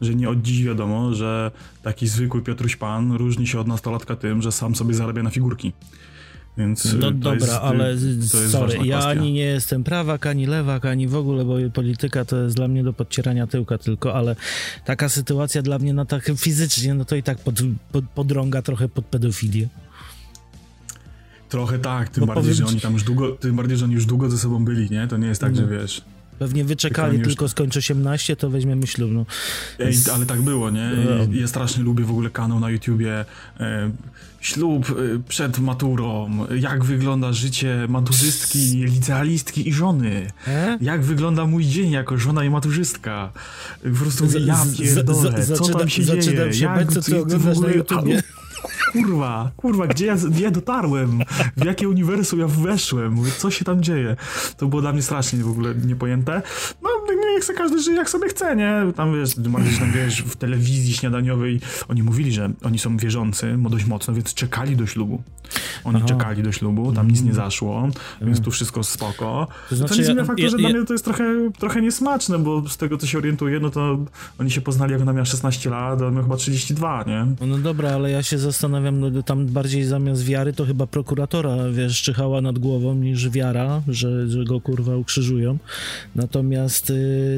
że 0.00 0.14
nie 0.14 0.28
od 0.30 0.42
dziś 0.42 0.62
wiadomo, 0.64 1.14
że 1.14 1.50
taki 1.82 2.08
zwykły 2.08 2.42
Piotruś 2.42 2.76
Pan 2.76 3.12
różni 3.12 3.46
się 3.46 3.60
od 3.60 3.66
nastolatka 3.66 4.16
tym, 4.16 4.42
że 4.42 4.52
sam 4.52 4.74
sobie 4.74 4.94
zarabia 4.94 5.22
na 5.22 5.30
figurki. 5.30 5.72
Więc 6.58 6.94
No 7.00 7.10
dobra, 7.10 7.34
jest, 7.34 7.52
ale 7.52 7.96
sorry, 8.48 8.74
ja 8.74 8.98
kwestia. 8.98 9.08
ani 9.08 9.32
nie 9.32 9.42
jestem 9.42 9.84
prawak, 9.84 10.26
ani 10.26 10.46
lewak, 10.46 10.84
ani 10.84 11.08
w 11.08 11.14
ogóle, 11.14 11.44
bo 11.44 11.54
polityka 11.74 12.24
to 12.24 12.36
jest 12.36 12.56
dla 12.56 12.68
mnie 12.68 12.84
do 12.84 12.92
podcierania 12.92 13.46
tyłka 13.46 13.78
tylko, 13.78 14.14
ale 14.14 14.36
taka 14.84 15.08
sytuacja 15.08 15.62
dla 15.62 15.78
mnie, 15.78 15.94
no 15.94 16.04
tak 16.04 16.32
fizycznie, 16.36 16.94
no 16.94 17.04
to 17.04 17.16
i 17.16 17.22
tak 17.22 17.38
pod, 17.38 17.54
pod, 17.92 18.04
podrąga 18.04 18.62
trochę 18.62 18.88
pod 18.88 19.04
pedofilię. 19.04 19.68
Trochę 21.50 21.78
tak, 21.78 22.08
tym 22.08 22.20
No 22.20 22.26
bardziej, 22.26 22.42
powiem 22.42 22.56
że 22.56 22.66
oni 22.72 22.80
tam 22.80 22.92
już 22.92 23.02
długo, 23.02 23.28
tym 23.32 23.56
bardziej, 23.56 23.76
że 23.76 23.84
oni 23.84 23.94
już 23.94 24.06
długo 24.06 24.30
ze 24.30 24.38
sobą 24.38 24.64
byli, 24.64 24.90
nie? 24.90 25.06
To 25.08 25.16
nie 25.16 25.26
jest 25.26 25.40
tak, 25.40 25.56
że 25.56 25.62
No. 25.62 25.68
wiesz... 25.68 26.02
Pewnie 26.38 26.64
wyczekali, 26.64 27.18
już- 27.18 27.26
tylko 27.28 27.48
skończy 27.48 27.78
18, 27.78 28.36
to 28.36 28.50
weźmiemy 28.50 28.86
ślub, 28.86 29.10
no. 29.12 29.26
Ej, 29.78 29.94
Z- 29.94 30.08
ale 30.08 30.26
tak 30.26 30.42
było, 30.42 30.70
nie? 30.70 30.90
No. 31.04 31.34
Ja 31.40 31.48
strasznie 31.48 31.82
lubię 31.84 32.04
w 32.04 32.10
ogóle 32.10 32.30
kanał 32.30 32.60
na 32.60 32.70
YouTubie. 32.70 33.24
E, 33.60 33.90
ślub 34.40 34.90
e, 34.90 34.94
przed 35.28 35.58
maturą. 35.58 36.30
Jak 36.60 36.84
wygląda 36.84 37.32
życie 37.32 37.86
maturzystki, 37.88 38.58
licealistki 38.84 39.68
i 39.68 39.72
żony. 39.72 40.26
E? 40.48 40.78
Jak 40.80 41.02
wygląda 41.04 41.46
mój 41.46 41.64
dzień 41.66 41.90
jako 41.90 42.18
żona 42.18 42.44
i 42.44 42.50
maturzystka. 42.50 43.32
Po 43.82 43.90
prostu 44.02 44.26
Z- 44.26 44.34
mówię, 44.34 44.46
ja 44.46 44.64
z- 44.64 44.68
z- 44.68 44.78
pierdolę, 44.80 45.44
za- 45.44 45.54
co 45.56 45.78
tam 45.78 45.88
się 45.88 46.02
zaczynam 46.04 46.22
dzieje? 46.36 46.54
się 46.54 46.66
bać, 46.66 46.92
co 46.92 47.02
ty 47.02 47.10
w 47.14 47.18
oglądasz 47.18 47.58
na 47.58 47.70
YouTubie. 47.70 48.22
Kurwa, 48.92 49.50
kurwa, 49.56 49.86
gdzie 49.86 50.06
ja, 50.06 50.16
gdzie 50.16 50.44
ja 50.44 50.50
dotarłem? 50.50 51.22
W 51.56 51.64
jakie 51.64 51.88
uniwersum 51.88 52.40
ja 52.40 52.46
weszłem? 52.46 53.16
Co 53.38 53.50
się 53.50 53.64
tam 53.64 53.82
dzieje? 53.82 54.16
To 54.56 54.66
było 54.66 54.82
dla 54.82 54.92
mnie 54.92 55.02
strasznie 55.02 55.44
w 55.44 55.50
ogóle 55.50 55.74
niepojęte. 55.74 56.42
No, 56.82 56.90
niech 57.40 57.44
sobie 57.46 57.58
każdy 57.58 57.82
żyje 57.82 57.96
jak 57.96 58.10
sobie 58.10 58.28
chce, 58.28 58.56
nie? 58.56 58.72
Tam 58.96 59.14
wiesz, 59.20 59.34
że 59.36 59.42
tam 59.80 59.92
wiesz, 59.92 60.22
w 60.22 60.36
telewizji 60.36 60.92
śniadaniowej 60.94 61.60
oni 61.88 62.02
mówili, 62.02 62.32
że 62.32 62.50
oni 62.62 62.78
są 62.78 62.96
wierzący 62.96 63.56
dość 63.70 63.84
mocno, 63.84 64.14
więc 64.14 64.34
czekali 64.34 64.76
do 64.76 64.86
ślubu. 64.86 65.22
Oni 65.84 65.96
Aha. 65.96 66.06
czekali 66.06 66.42
do 66.42 66.52
ślubu, 66.52 66.92
tam 66.92 67.10
nic 67.10 67.22
nie 67.22 67.34
zaszło, 67.34 67.88
więc 68.22 68.40
tu 68.40 68.50
wszystko 68.50 68.84
spoko. 68.84 69.46
To 69.50 69.68
To, 69.68 69.76
znaczy, 69.76 69.98
nie 69.98 70.04
zmienia 70.04 70.20
ja- 70.20 70.26
faktu, 70.26 70.42
ja- 70.42 70.48
że 70.50 70.56
dla 70.56 70.68
ja- 70.68 70.76
mnie 70.76 70.86
to 70.86 70.92
jest 70.94 71.04
trochę, 71.04 71.50
trochę 71.58 71.82
niesmaczne, 71.82 72.38
bo 72.38 72.68
z 72.68 72.76
tego, 72.76 72.96
co 72.98 73.06
się 73.06 73.18
orientuję, 73.18 73.60
no 73.60 73.70
to 73.70 73.98
oni 74.38 74.50
się 74.50 74.60
poznali, 74.60 74.92
jak 74.92 75.00
ona 75.02 75.12
miała 75.12 75.24
16 75.24 75.70
lat, 75.70 76.02
a 76.02 76.10
miał 76.10 76.22
chyba 76.22 76.36
32, 76.36 77.04
nie? 77.06 77.26
No 77.46 77.58
dobra, 77.58 77.90
ale 77.90 78.10
ja 78.10 78.22
się 78.22 78.38
zastanawiam, 78.38 79.00
no 79.00 79.22
tam 79.22 79.46
bardziej 79.46 79.84
zamiast 79.84 80.24
wiary 80.24 80.52
to 80.52 80.64
chyba 80.66 80.86
prokuratora, 80.86 81.56
wiesz, 81.72 82.02
czyhała 82.02 82.40
nad 82.40 82.58
głową 82.58 82.94
niż 82.94 83.28
wiara, 83.30 83.82
że, 83.88 84.28
że 84.28 84.44
go 84.44 84.60
kurwa 84.60 84.96
ukrzyżują. 84.96 85.58
Natomiast 86.14 86.90
y, 86.90 87.29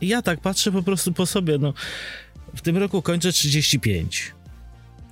ja 0.00 0.22
tak 0.22 0.40
patrzę 0.40 0.72
po 0.72 0.82
prostu 0.82 1.12
po 1.12 1.26
sobie, 1.26 1.58
no 1.58 1.74
w 2.54 2.60
tym 2.60 2.76
roku 2.76 3.02
kończę 3.02 3.32
35. 3.32 4.32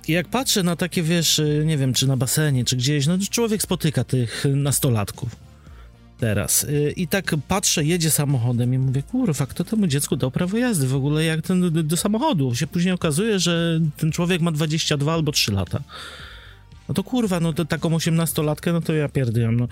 I 0.07 0.11
jak 0.11 0.27
patrzę 0.27 0.63
na 0.63 0.75
takie, 0.75 1.03
wiesz, 1.03 1.39
y, 1.39 1.63
nie 1.65 1.77
wiem, 1.77 1.93
czy 1.93 2.07
na 2.07 2.17
basenie, 2.17 2.65
czy 2.65 2.75
gdzieś, 2.75 3.07
no 3.07 3.17
człowiek 3.31 3.61
spotyka 3.61 4.03
tych 4.03 4.45
nastolatków 4.55 5.35
teraz. 6.19 6.63
Y, 6.63 6.93
I 6.95 7.07
tak 7.07 7.35
patrzę, 7.47 7.83
jedzie 7.83 8.11
samochodem 8.11 8.73
i 8.73 8.77
mówię, 8.77 9.03
kurwa, 9.03 9.45
kto 9.45 9.63
temu 9.63 9.87
dziecku 9.87 10.15
dał 10.15 10.31
prawo 10.31 10.57
jazdy 10.57 10.87
w 10.87 10.95
ogóle, 10.95 11.23
jak 11.23 11.41
ten 11.41 11.71
do, 11.71 11.83
do 11.83 11.97
samochodu? 11.97 12.55
Się 12.55 12.67
później 12.67 12.93
okazuje, 12.93 13.39
że 13.39 13.79
ten 13.97 14.11
człowiek 14.11 14.41
ma 14.41 14.51
22 14.51 15.13
albo 15.13 15.31
3 15.31 15.51
lata. 15.51 15.79
No 16.87 16.93
to 16.93 17.03
kurwa, 17.03 17.39
no 17.39 17.53
to 17.53 17.65
taką 17.65 17.89
18-latkę, 17.89 18.73
no 18.73 18.81
to 18.81 18.93
ja 18.93 19.09
pierdolę, 19.09 19.51
no. 19.51 19.67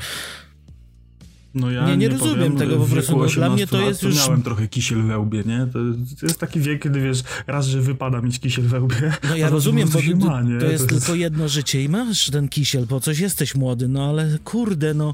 No 1.54 1.72
ja 1.72 1.88
nie, 1.88 1.98
nie 1.98 2.10
rozumiem 2.10 2.38
powiem, 2.38 2.58
tego 2.58 2.78
po 2.78 2.86
prostu. 2.86 3.12
wieku 3.12 3.24
No, 3.24 3.28
dla 3.36 3.50
mnie 3.50 3.68
to 3.68 3.78
18 3.78 3.88
jest 3.90 4.04
już. 4.04 4.16
miałem 4.16 4.44
trochę 4.44 4.68
kisiel 4.68 5.04
we 5.04 5.20
łbie, 5.20 5.44
nie? 5.46 5.68
To, 5.74 5.80
to 6.20 6.26
jest 6.26 6.40
taki 6.40 6.60
wiek, 6.60 6.84
kiedy 6.84 7.02
wiesz, 7.02 7.24
raz, 7.48 7.68
że 7.68 7.82
wypada 7.82 8.22
mieć 8.22 8.40
kisiel 8.40 8.66
we 8.66 8.82
łbie, 8.82 9.14
No 9.30 9.36
ja 9.36 9.50
rozumiem, 9.50 9.90
bo 9.90 10.00
to, 10.20 10.28
ma, 10.28 10.42
nie? 10.42 10.60
to 10.60 10.66
jest 10.66 10.90
tylko 10.90 11.16
jedno 11.16 11.48
życie 11.48 11.84
i 11.84 11.90
masz 11.90 12.30
ten 12.30 12.50
kisiel, 12.50 12.88
po 12.88 13.00
coś 13.00 13.20
jesteś 13.20 13.56
młody, 13.56 13.88
no 13.88 14.10
ale 14.10 14.38
kurde, 14.44 14.94
no 14.94 15.14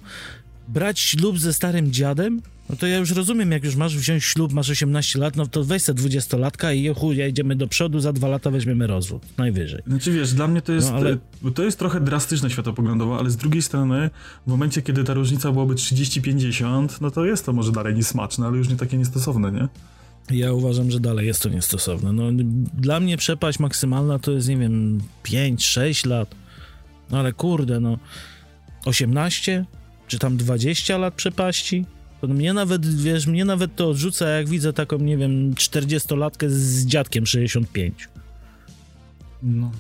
brać 0.67 0.99
ślub 0.99 1.39
ze 1.39 1.53
starym 1.53 1.91
dziadem? 1.91 2.41
No 2.69 2.75
to 2.75 2.87
ja 2.87 2.97
już 2.97 3.11
rozumiem, 3.11 3.51
jak 3.51 3.63
już 3.63 3.75
masz 3.75 3.97
wziąć 3.97 4.23
ślub, 4.23 4.53
masz 4.53 4.69
18 4.69 5.19
lat, 5.19 5.35
no 5.35 5.45
to 5.47 5.63
weź 5.63 5.81
se 5.83 5.93
20-latka 5.93 6.75
i 6.75 6.93
chuj, 6.95 7.17
jedziemy 7.17 7.55
do 7.55 7.67
przodu, 7.67 7.99
za 7.99 8.13
dwa 8.13 8.27
lata 8.27 8.51
weźmiemy 8.51 8.87
rozwód, 8.87 9.21
najwyżej. 9.37 9.81
Znaczy 9.87 10.11
wiesz, 10.11 10.33
dla 10.33 10.47
mnie 10.47 10.61
to 10.61 10.73
jest, 10.73 10.91
No, 10.91 10.97
ale- 10.97 11.17
to 11.55 11.63
jest 11.63 11.79
trochę 11.79 12.01
drastyczne 12.01 12.49
światopoglądowo, 12.49 13.19
ale 13.19 13.29
z 13.29 13.37
drugiej 13.37 13.61
strony 13.61 14.09
w 14.47 14.49
momencie, 14.49 14.81
kiedy 14.81 15.03
ta 15.03 15.13
różnica 15.13 15.51
byłaby 15.51 15.75
30-50, 15.75 16.87
no 17.01 17.11
to 17.11 17.25
jest 17.25 17.45
to 17.45 17.53
może 17.53 17.71
dalej 17.71 17.95
niesmaczne, 17.95 18.47
ale 18.47 18.57
już 18.57 18.69
nie 18.69 18.75
takie 18.75 18.97
niestosowne, 18.97 19.51
nie? 19.51 19.67
Ja 20.37 20.53
uważam, 20.53 20.91
że 20.91 20.99
dalej 20.99 21.27
jest 21.27 21.41
to 21.41 21.49
niestosowne. 21.49 22.13
No, 22.13 22.23
dla 22.73 22.99
mnie 22.99 23.17
przepaść 23.17 23.59
maksymalna 23.59 24.19
to 24.19 24.31
jest, 24.31 24.47
nie 24.47 24.57
wiem, 24.57 25.01
5-6 25.23 26.07
lat. 26.07 26.35
No 27.11 27.19
ale 27.19 27.33
kurde, 27.33 27.79
no 27.79 27.97
18 28.85 29.65
czy 30.07 30.19
tam 30.19 30.37
20 30.37 30.97
lat 30.97 31.13
przepaści? 31.13 31.85
To 32.21 32.27
mnie 32.27 32.53
nawet, 32.53 33.01
wiesz, 33.03 33.27
mnie 33.27 33.45
nawet 33.45 33.75
to 33.75 33.89
odrzuca, 33.89 34.29
jak 34.29 34.49
widzę 34.49 34.73
taką, 34.73 34.97
nie 34.97 35.17
wiem, 35.17 35.53
40-latkę 35.53 36.49
z 36.49 36.85
dziadkiem 36.85 37.25
65. 37.25 38.09
No. 39.43 39.71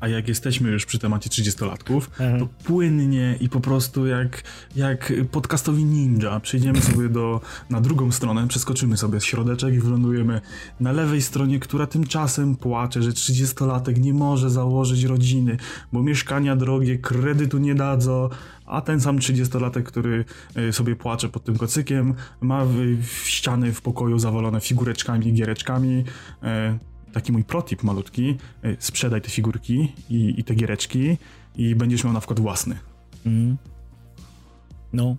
A 0.00 0.08
jak 0.08 0.28
jesteśmy 0.28 0.70
już 0.70 0.86
przy 0.86 0.98
temacie 0.98 1.30
30-latków, 1.30 2.00
Aha. 2.14 2.38
to 2.38 2.48
płynnie 2.64 3.36
i 3.40 3.48
po 3.48 3.60
prostu 3.60 4.06
jak, 4.06 4.42
jak 4.76 5.12
podcastowi 5.30 5.84
ninja 5.84 6.40
przejdziemy 6.40 6.80
sobie 6.80 7.08
do, 7.08 7.40
na 7.70 7.80
drugą 7.80 8.12
stronę, 8.12 8.48
przeskoczymy 8.48 8.96
sobie 8.96 9.20
z 9.20 9.24
środeczek 9.24 9.74
i 9.74 9.80
wylądujemy 9.80 10.40
na 10.80 10.92
lewej 10.92 11.22
stronie, 11.22 11.58
która 11.58 11.86
tymczasem 11.86 12.56
płacze, 12.56 13.02
że 13.02 13.10
30-latek 13.10 14.00
nie 14.00 14.14
może 14.14 14.50
założyć 14.50 15.04
rodziny, 15.04 15.56
bo 15.92 16.02
mieszkania 16.02 16.56
drogie, 16.56 16.98
kredytu 16.98 17.58
nie 17.58 17.74
dadzą, 17.74 18.28
a 18.66 18.80
ten 18.80 19.00
sam 19.00 19.18
30-latek, 19.18 19.82
który 19.82 20.24
y, 20.56 20.72
sobie 20.72 20.96
płacze 20.96 21.28
pod 21.28 21.44
tym 21.44 21.58
kocykiem, 21.58 22.14
ma 22.40 22.64
w, 22.64 22.74
w 23.02 23.28
ściany 23.28 23.72
w 23.72 23.82
pokoju 23.82 24.18
zawalone 24.18 24.60
figureczkami, 24.60 25.32
giereczkami, 25.32 26.04
y, 26.42 26.78
taki 27.12 27.32
mój 27.32 27.44
protip 27.44 27.82
malutki, 27.82 28.36
y, 28.64 28.76
sprzedaj 28.78 29.20
te 29.20 29.30
figurki 29.30 29.92
i, 30.10 30.34
i 30.38 30.44
te 30.44 30.54
giereczki 30.54 31.18
i 31.56 31.74
będziesz 31.74 32.04
miał 32.04 32.12
na 32.12 32.20
własny. 32.40 32.78
Mhm. 33.26 33.56
No, 34.92 35.16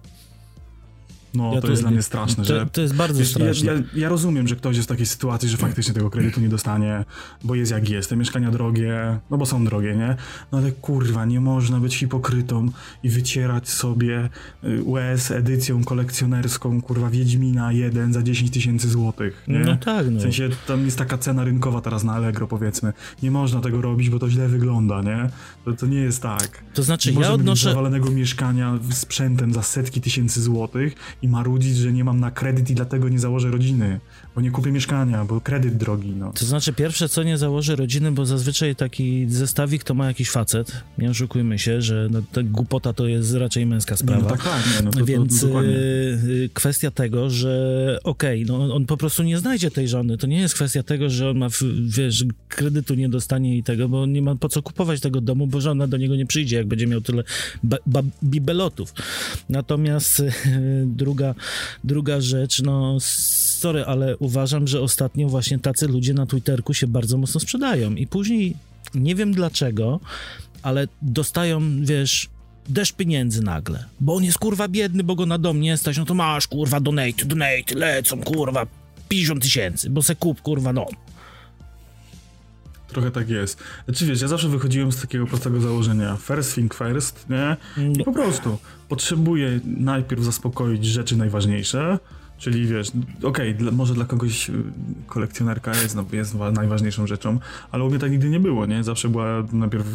No, 1.33 1.49
Ja 1.53 1.61
to 1.61 1.67
tu- 1.67 1.71
jest 1.71 1.83
dla 1.83 1.91
mnie 1.91 2.01
straszne, 2.01 2.43
to, 2.43 2.47
że... 2.47 2.65
to 2.71 2.81
jest 2.81 2.95
bardzo 2.95 3.19
Wiesz, 3.19 3.29
ja, 3.29 3.35
straszne. 3.35 3.71
ja, 3.73 3.81
ja 3.95 4.09
rozumiem, 4.09 4.47
że 4.47 4.55
ktoś 4.55 4.75
jest 4.75 4.87
w 4.87 4.89
takiej 4.89 5.05
sytuacji, 5.05 5.49
że 5.49 5.57
faktycznie 5.57 5.93
tego 5.93 6.09
kredytu 6.09 6.41
nie 6.41 6.49
dostanie, 6.49 7.05
bo 7.43 7.55
jest 7.55 7.71
jak 7.71 7.89
jest, 7.89 8.09
te 8.09 8.15
mieszkania 8.15 8.51
drogie, 8.51 9.19
no 9.29 9.37
bo 9.37 9.45
są 9.45 9.65
drogie, 9.65 9.95
nie? 9.95 10.15
No 10.51 10.57
ale 10.57 10.71
kurwa, 10.71 11.25
nie 11.25 11.39
można 11.41 11.79
być 11.79 11.95
hipokrytą 11.95 12.71
i 13.03 13.09
wycierać 13.09 13.69
sobie 13.69 14.29
y, 14.63 14.83
łez 14.85 15.31
edycją 15.31 15.83
kolekcjonerską, 15.83 16.81
kurwa, 16.81 17.09
Wiedźmina 17.09 17.71
1 17.71 18.13
za 18.13 18.23
10 18.23 18.51
tysięcy 18.51 18.89
złotych, 18.89 19.43
nie? 19.47 19.59
No 19.59 19.75
tak, 19.77 20.05
no. 20.11 20.19
W 20.19 20.21
sensie, 20.21 20.49
tam 20.67 20.85
jest 20.85 20.97
taka 20.97 21.17
cena 21.17 21.43
rynkowa 21.43 21.81
teraz 21.81 22.03
na 22.03 22.13
Allegro, 22.13 22.47
powiedzmy. 22.47 22.93
Nie 23.23 23.31
można 23.31 23.61
tego 23.61 23.81
robić, 23.81 24.09
bo 24.09 24.19
to 24.19 24.29
źle 24.29 24.47
wygląda, 24.47 25.01
nie? 25.01 25.29
To, 25.65 25.73
to 25.73 25.85
nie 25.85 25.99
jest 25.99 26.21
tak. 26.21 26.63
To 26.73 26.83
znaczy, 26.83 27.13
Nie 27.13 27.21
ja 27.21 27.33
odnoszę... 27.33 27.69
zawalonego 27.69 28.11
mieszkania 28.11 28.79
sprzętem 28.91 29.53
za 29.53 29.63
setki 29.63 30.01
tysięcy 30.01 30.41
złotych 30.41 30.95
i 31.21 31.27
marudzić, 31.27 31.77
że 31.77 31.91
nie 31.93 32.03
mam 32.03 32.19
na 32.19 32.31
kredyt 32.31 32.69
i 32.69 32.75
dlatego 32.75 33.09
nie 33.09 33.19
założę 33.19 33.49
rodziny, 33.51 33.99
bo 34.35 34.41
nie 34.41 34.51
kupię 34.51 34.71
mieszkania, 34.71 35.25
bo 35.25 35.41
kredyt 35.41 35.77
drogi, 35.77 36.09
no. 36.17 36.31
To 36.33 36.45
znaczy, 36.45 36.73
pierwsze 36.73 37.09
co 37.09 37.23
nie 37.23 37.37
założę 37.37 37.75
rodziny, 37.75 38.11
bo 38.11 38.25
zazwyczaj 38.25 38.75
taki 38.75 39.25
zestawik 39.29 39.83
to 39.83 39.93
ma 39.93 40.07
jakiś 40.07 40.29
facet. 40.29 40.71
Nie 40.97 41.09
oszukujmy 41.09 41.59
się, 41.59 41.81
że 41.81 42.07
no, 42.11 42.21
ta 42.31 42.43
głupota 42.43 42.93
to 42.93 43.07
jest 43.07 43.33
raczej 43.33 43.65
męska 43.65 43.93
Nie, 43.93 43.97
sprawa. 43.97 44.21
no 44.21 44.29
tak, 44.29 44.43
tak, 44.43 44.63
nie, 44.77 44.81
no 44.85 44.91
to, 44.91 45.05
Więc 45.05 45.41
to, 45.41 45.47
dokładnie. 45.47 45.71
y, 45.73 46.49
kwestia 46.53 46.91
tego, 46.91 47.29
że 47.29 47.99
okej, 48.03 48.45
no 48.45 48.75
on 48.75 48.85
po 48.85 48.97
prostu 48.97 49.23
nie 49.23 49.37
znajdzie 49.37 49.71
tej 49.71 49.87
żony. 49.87 50.17
To 50.17 50.27
nie 50.27 50.39
jest 50.39 50.53
kwestia 50.55 50.83
tego, 50.83 51.09
że 51.09 51.29
on 51.29 51.37
ma, 51.37 51.47
wiesz, 51.87 52.25
kredytu 52.49 52.95
nie 52.95 53.09
dostanie 53.09 53.57
i 53.57 53.63
tego, 53.63 53.89
bo 53.89 54.05
nie 54.05 54.21
ma 54.21 54.35
po 54.35 54.49
co 54.49 54.61
kupować 54.61 54.99
tego 55.01 55.21
domu, 55.21 55.47
bo 55.47 55.61
żona 55.61 55.87
do 55.87 55.97
niego 55.97 56.15
nie 56.15 56.25
przyjdzie, 56.25 56.55
jak 56.57 56.67
będzie 56.67 56.87
miał 56.87 57.01
tyle 57.01 57.23
ba- 57.63 57.77
ba- 57.85 58.01
bibelotów. 58.23 58.93
Natomiast 59.49 60.19
y, 60.19 60.31
druga, 61.09 61.35
druga 61.83 62.21
rzecz, 62.21 62.61
no 62.61 62.97
sorry, 63.59 63.85
ale 63.85 64.17
uważam, 64.17 64.67
że 64.67 64.81
ostatnio 64.81 65.29
właśnie 65.29 65.59
tacy 65.59 65.87
ludzie 65.87 66.13
na 66.13 66.25
Twitterku 66.25 66.73
się 66.73 66.87
bardzo 66.87 67.17
mocno 67.17 67.39
sprzedają. 67.39 67.95
I 67.95 68.07
później 68.07 68.55
nie 68.95 69.15
wiem 69.15 69.33
dlaczego, 69.33 69.99
ale 70.61 70.87
dostają, 71.01 71.61
wiesz, 71.81 72.29
deszcz 72.69 72.93
pieniędzy 72.93 73.41
nagle, 73.41 73.85
bo 73.99 74.15
on 74.15 74.23
jest 74.23 74.37
kurwa 74.37 74.67
biedny, 74.67 75.03
bo 75.03 75.15
go 75.15 75.25
na 75.25 75.37
dom 75.37 75.61
nie 75.61 75.77
stać, 75.77 75.97
no 75.97 76.05
to 76.05 76.13
masz 76.13 76.47
kurwa 76.47 76.79
donate, 76.79 77.25
donate, 77.25 77.75
lecą 77.75 78.21
kurwa 78.21 78.67
50 79.09 79.43
tysięcy, 79.43 79.89
bo 79.89 80.01
se 80.01 80.15
kup 80.15 80.41
kurwa 80.41 80.73
dom. 80.73 80.93
Trochę 82.89 83.11
tak 83.11 83.29
jest. 83.29 83.63
Znaczy 83.85 84.05
wiesz, 84.05 84.21
ja 84.21 84.27
zawsze 84.27 84.49
wychodziłem 84.49 84.91
z 84.91 85.01
takiego 85.01 85.25
prostego 85.25 85.61
założenia. 85.61 86.17
First 86.21 86.55
thing 86.55 86.73
first, 86.73 87.25
nie? 87.29 87.57
I 87.99 88.03
po 88.03 88.11
prostu 88.11 88.57
potrzebuję 88.89 89.59
najpierw 89.65 90.23
zaspokoić 90.23 90.85
rzeczy 90.85 91.17
najważniejsze, 91.17 91.99
czyli 92.39 92.65
wiesz, 92.67 92.91
okej, 93.23 93.55
dla- 93.55 93.71
może 93.71 93.93
dla 93.93 94.05
kogoś 94.05 94.49
y, 94.49 94.53
kolekcjonerka 95.07 95.71
jest, 95.81 95.95
no, 95.95 96.05
jest 96.11 96.35
wa- 96.35 96.51
najważniejszą 96.51 97.07
rzeczą, 97.07 97.39
ale 97.71 97.83
u 97.83 97.89
mnie 97.89 97.99
tak 97.99 98.11
nigdy 98.11 98.29
nie 98.29 98.39
było, 98.39 98.65
nie? 98.65 98.83
Zawsze 98.83 99.09
była 99.09 99.43
najpierw 99.53 99.85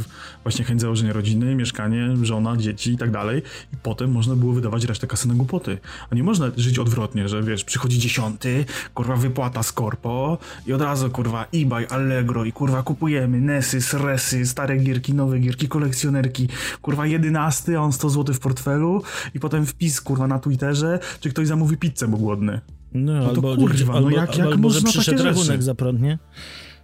właśnie 0.43 0.65
chęć 0.65 0.81
założenia 0.81 1.13
rodziny, 1.13 1.55
mieszkanie, 1.55 2.09
żona, 2.23 2.57
dzieci 2.57 2.93
i 2.93 2.99
tak 2.99 3.11
dalej 3.11 3.43
i 3.73 3.77
potem 3.83 4.13
można 4.13 4.37
było 4.37 4.53
wydawać 4.53 4.85
resztę 4.85 5.07
kasy 5.07 5.29
na 5.29 5.35
głupoty. 5.35 5.79
A 6.11 6.15
nie 6.15 6.23
można 6.23 6.51
żyć 6.57 6.79
odwrotnie, 6.79 7.29
że 7.29 7.43
wiesz, 7.43 7.65
przychodzi 7.65 7.99
dziesiąty, 7.99 8.65
kurwa 8.95 9.17
wypłata 9.17 9.63
z 9.63 9.73
korpo 9.73 10.39
i 10.67 10.73
od 10.73 10.81
razu 10.81 11.11
kurwa 11.11 11.47
eBay, 11.55 11.87
Allegro 11.87 12.45
i 12.45 12.53
kurwa 12.53 12.83
kupujemy 12.83 13.41
Nesy, 13.41 13.83
Sresy, 13.83 14.47
stare 14.47 14.77
gierki, 14.79 15.15
nowe 15.15 15.39
gierki, 15.39 15.69
kolekcjonerki, 15.69 16.49
kurwa 16.83 17.07
jedenasty, 17.07 17.79
a 17.79 17.81
on 17.81 17.93
100 17.93 18.11
zł 18.11 18.35
w 18.35 18.39
portfelu 18.41 19.03
i 19.35 19.41
potem 19.41 19.67
wpis 19.67 20.01
kurwa 20.01 20.27
na 20.27 20.39
Twitterze, 20.39 20.99
czy 21.21 21.31
ktoś 21.31 21.49
zamówi 21.49 21.77
pizzę, 21.77 22.09
bo 22.09 22.17
głodny. 22.35 22.61
No, 22.95 23.29
to 23.35 23.43
kurwa, 23.43 23.93
no 23.93 23.99
albo, 23.99 24.11
jak- 24.11 24.39
jak 24.39 24.47
albo 24.47 24.57
że 24.57 24.81
można 24.81 24.91
przyszedł 24.91 25.19
takie 25.19 25.29
rachunek 25.31 25.63
za 25.63 25.75
prąd, 25.75 26.01
nie? 26.03 26.19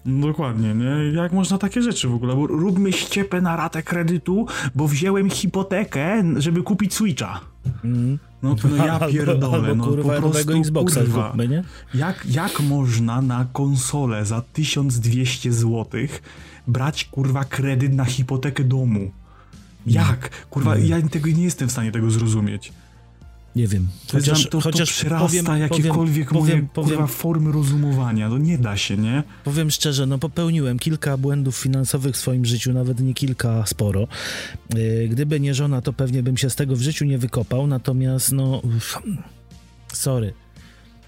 No 0.04 0.26
Dokładnie, 0.26 0.74
nie? 0.74 1.12
Jak 1.14 1.32
można 1.32 1.58
takie 1.58 1.82
rzeczy 1.82 2.08
w 2.08 2.14
ogóle? 2.14 2.34
Bo 2.36 2.46
róbmy 2.46 2.92
ściepę 2.92 3.40
na 3.40 3.56
ratę 3.56 3.82
kredytu, 3.82 4.46
bo 4.74 4.88
wziąłem 4.88 5.30
hipotekę, 5.30 6.24
żeby 6.36 6.62
kupić 6.62 6.94
Switcha. 6.94 7.40
No 8.42 8.54
to 8.54 8.68
no 8.68 8.76
ja 8.86 8.92
Albo- 8.98 9.12
pierdolę, 9.12 9.68
albo, 9.68 9.74
no 9.74 9.84
kurwa, 9.84 10.14
po 10.20 10.30
prostu, 10.30 10.58
Xboxa 10.58 11.00
kurwa. 11.00 11.28
kupmy, 11.28 11.48
nie? 11.48 11.64
Jak, 11.94 12.26
jak 12.30 12.60
można 12.60 13.22
na 13.22 13.46
konsolę 13.52 14.24
za 14.24 14.40
1200 14.52 15.52
zł 15.52 15.86
brać, 16.66 17.04
kurwa, 17.04 17.44
kredyt 17.44 17.94
na 17.94 18.04
hipotekę 18.04 18.64
domu? 18.64 19.10
Jak? 19.86 20.46
Kurwa, 20.46 20.76
ja 20.76 21.02
tego 21.02 21.28
nie 21.30 21.44
jestem 21.44 21.68
w 21.68 21.72
stanie 21.72 21.92
tego 21.92 22.10
zrozumieć. 22.10 22.72
Nie 23.56 23.66
wiem. 23.66 23.88
Chociaż, 24.12 24.46
to, 24.46 24.60
chociaż 24.60 24.88
to 24.88 24.94
przerasta 24.94 25.26
powiem, 25.26 25.60
jakiekolwiek 25.60 26.28
powiem, 26.28 26.42
moje, 26.44 26.68
powiem, 26.74 26.90
kurwa, 26.90 27.06
formy 27.06 27.52
rozumowania. 27.52 28.28
No 28.28 28.38
nie 28.38 28.58
da 28.58 28.76
się, 28.76 28.96
nie? 28.96 29.22
Powiem 29.44 29.70
szczerze, 29.70 30.06
no 30.06 30.18
popełniłem 30.18 30.78
kilka 30.78 31.16
błędów 31.16 31.56
finansowych 31.56 32.14
w 32.14 32.18
swoim 32.18 32.44
życiu, 32.44 32.72
nawet 32.72 33.00
nie 33.00 33.14
kilka, 33.14 33.66
sporo. 33.66 34.08
Yy, 34.74 35.08
Gdyby 35.08 35.40
nie 35.40 35.54
żona, 35.54 35.82
to 35.82 35.92
pewnie 35.92 36.22
bym 36.22 36.36
się 36.36 36.50
z 36.50 36.56
tego 36.56 36.76
w 36.76 36.80
życiu 36.80 37.04
nie 37.04 37.18
wykopał, 37.18 37.66
natomiast 37.66 38.32
no... 38.32 38.62
Sorry. 39.92 40.32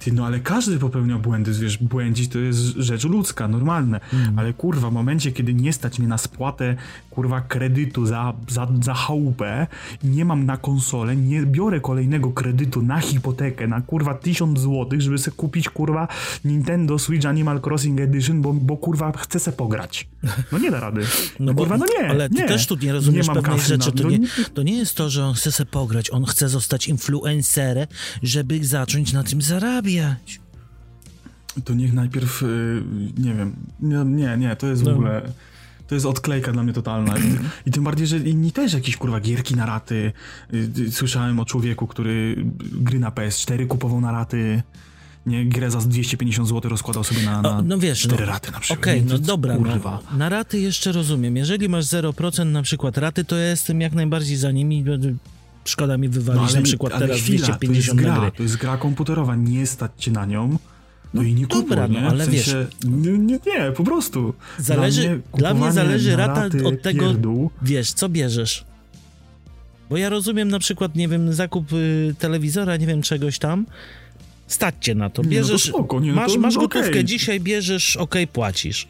Ty, 0.05 0.13
no 0.13 0.27
ale 0.27 0.41
każdy 0.41 0.79
popełnia 0.79 1.19
błędy, 1.19 1.53
wiesz, 1.53 1.79
błędzić 1.79 2.29
to 2.33 2.39
jest 2.39 2.61
rzecz 2.61 3.05
ludzka, 3.05 3.49
normalne, 3.49 4.01
Mm. 4.13 4.39
ale 4.39 4.53
kurwa, 4.53 4.91
w 4.91 4.93
momencie, 4.93 5.33
kiedy 5.33 5.55
nie 5.55 5.73
stać 5.73 5.99
mnie 5.99 6.09
na 6.09 6.19
spłatę, 6.19 6.77
kurwa, 7.11 7.41
kredytu 7.41 8.07
za, 8.07 8.33
za, 8.49 8.69
za 8.83 8.95
chałupę, 8.95 9.67
nie 10.05 10.25
mam 10.25 10.47
na 10.47 10.57
konsolę, 10.57 11.17
nie 11.17 11.43
biorę 11.43 11.81
kolejnego 11.81 12.31
kredytu 12.31 12.83
na 12.83 13.01
hipotekę, 13.01 13.67
na 13.69 13.81
kurwa 13.81 14.15
1000 14.15 14.61
złotych, 14.61 15.01
żeby 15.03 15.19
sobie 15.19 15.37
kupić, 15.37 15.69
kurwa, 15.69 16.09
Nintendo 16.45 16.99
Switch 16.99 17.27
Animal 17.27 17.61
Crossing 17.61 18.01
Edition, 18.01 18.43
bo, 18.43 18.53
bo 18.53 18.77
kurwa, 18.77 19.13
chcę 19.13 19.41
se 19.41 19.53
pograć. 19.53 20.09
No 20.53 20.59
nie 20.59 20.71
da 20.71 20.81
rady. 20.81 21.01
No, 21.41 21.55
kurwa, 21.55 21.77
no 21.79 21.87
nie, 22.01 22.09
Ale 22.11 22.29
ty 22.29 22.35
nie. 22.35 22.49
też 22.49 22.67
tu 22.67 22.77
nie 22.77 22.93
rozumiesz 22.93 23.27
mam 23.27 23.37
pewnej 23.37 23.61
rzeczy. 23.61 23.91
Na, 23.97 24.03
To 24.03 24.11
nie, 24.11 24.19
to 24.55 24.63
nie 24.63 24.77
jest 24.79 24.95
to, 24.97 25.11
że 25.11 25.25
on 25.25 25.35
chce 25.35 25.53
se 25.53 25.67
pograć, 25.67 26.11
on 26.11 26.25
chce 26.25 26.49
zostać 26.49 26.89
influencerem, 26.89 27.87
żeby 28.23 28.65
zacząć 28.65 29.13
na 29.13 29.23
tym 29.23 29.43
zarabiać. 29.43 29.92
To 31.65 31.75
niech 31.75 31.93
najpierw, 31.93 32.43
y, 32.43 32.83
nie 33.19 33.35
wiem, 33.35 33.55
nie, 33.81 34.05
nie, 34.05 34.37
nie 34.37 34.57
to 34.57 34.67
jest 34.67 34.83
w 34.83 34.85
No. 34.87 34.93
ogóle... 34.93 35.23
To 35.89 35.95
jest 35.95 36.07
odklejka 36.07 36.53
dla 36.53 36.63
mnie 36.63 36.73
totalna. 36.73 37.19
I, 37.19 37.23
I 37.67 37.71
tym 37.71 37.85
bardziej, 37.85 38.07
że 38.07 38.19
inni 38.19 38.53
też 38.53 38.73
jakieś 38.73 38.97
kurwa 38.97 39.21
gierki 39.21 39.57
na 39.57 39.67
raty. 39.67 40.13
Y, 40.55 40.71
y, 40.79 40.93
Słyszałem 40.93 41.41
o 41.41 41.45
człowieku, 41.45 41.87
który 41.87 42.37
gry 42.73 42.99
na 42.99 43.11
PS4 43.11 43.67
kupował 43.67 44.01
na 44.01 44.13
raty. 44.13 44.63
Nie, 45.27 45.45
grę 45.47 45.71
za 45.71 45.79
250 45.79 46.49
zł 46.49 46.71
rozkładał 46.71 47.05
sobie 47.05 47.23
na, 47.23 47.43
na 47.43 47.49
O, 47.59 47.63
no 47.63 47.79
wiesz, 47.79 48.01
4 48.01 48.21
no, 48.21 48.33
raty 48.33 48.53
na 48.53 48.61
przykład. 48.61 48.79
Okej, 48.79 49.03
Nie, 49.05 49.09
no 49.13 49.19
dobra, 49.19 49.57
Kurwa. 49.57 50.01
no, 50.13 50.19
na 50.19 50.29
raty 50.29 50.61
jeszcze 50.61 50.93
rozumiem. 50.93 51.37
Jeżeli 51.37 51.69
masz 51.69 51.85
0% 51.85 52.47
na 52.47 52.63
przykład 52.63 52.99
raty, 52.99 53.25
to 53.25 53.37
ja 53.37 53.47
jestem 53.47 53.81
jak 53.81 53.93
najbardziej 53.93 54.37
za 54.37 54.51
nimi. 54.51 54.85
Szkoda 55.65 55.99
mi 55.99 56.09
wywalić 56.09 56.55
na 56.55 56.63
przykład 56.63 56.99
teraz 56.99 57.19
chwila, 57.19 57.47
250 57.47 58.01
to 58.01 58.07
jest 58.07 58.19
gra, 58.19 58.31
to 58.31 58.43
jest 58.43 58.57
gra 58.57 58.77
komputerowa, 58.77 59.37
nie 59.37 59.67
stać 59.67 59.91
cię 59.99 60.11
na 60.11 60.27
nią. 60.27 60.59
No 61.15 61.23
i 61.23 61.35
nie 61.35 61.47
kupuj, 61.47 61.63
dobra, 61.63 61.89
no 61.89 62.01
nie? 62.01 62.07
ale 62.07 62.27
w 62.27 62.31
sensie, 62.31 62.67
Nie, 62.85 63.19
nie, 63.19 63.39
nie, 63.47 63.73
po 63.77 63.85
prostu. 63.85 64.35
Zależy, 64.59 65.03
dla 65.03 65.11
mnie, 65.11 65.23
kupowanie 65.31 65.73
zależy 65.73 66.11
na 66.11 66.17
rata 66.17 66.47
od 66.65 66.83
tego, 66.83 67.01
pierdół, 67.01 67.51
wiesz, 67.63 67.93
co 67.93 68.09
bierzesz. 68.09 68.65
Bo 69.91 69.97
ja 69.97 70.09
rozumiem 70.09 70.49
na 70.49 70.59
przykład, 70.59 70.95
nie 70.95 71.09
wiem, 71.09 71.33
zakup 71.33 71.73
y, 71.73 72.15
telewizora, 72.19 72.77
nie 72.77 72.87
wiem, 72.87 73.03
czegoś 73.03 73.39
tam. 73.39 73.67
Stać 74.47 74.75
cię 74.81 74.95
na 74.95 75.11
to. 75.11 75.23
Nie, 75.23 75.29
no 75.29 75.35
to 75.35 75.37
Bierzesz, 75.37 75.69
spoko, 75.69 76.01
nie, 76.01 76.09
no 76.09 76.15
masz, 76.15 76.33
to 76.33 76.41
masz 76.41 76.55
gotówkę, 76.55 77.05
dzisiaj 77.05 77.41
bierzesz, 77.41 77.97
okej, 77.97 78.27
płacisz. 78.27 78.89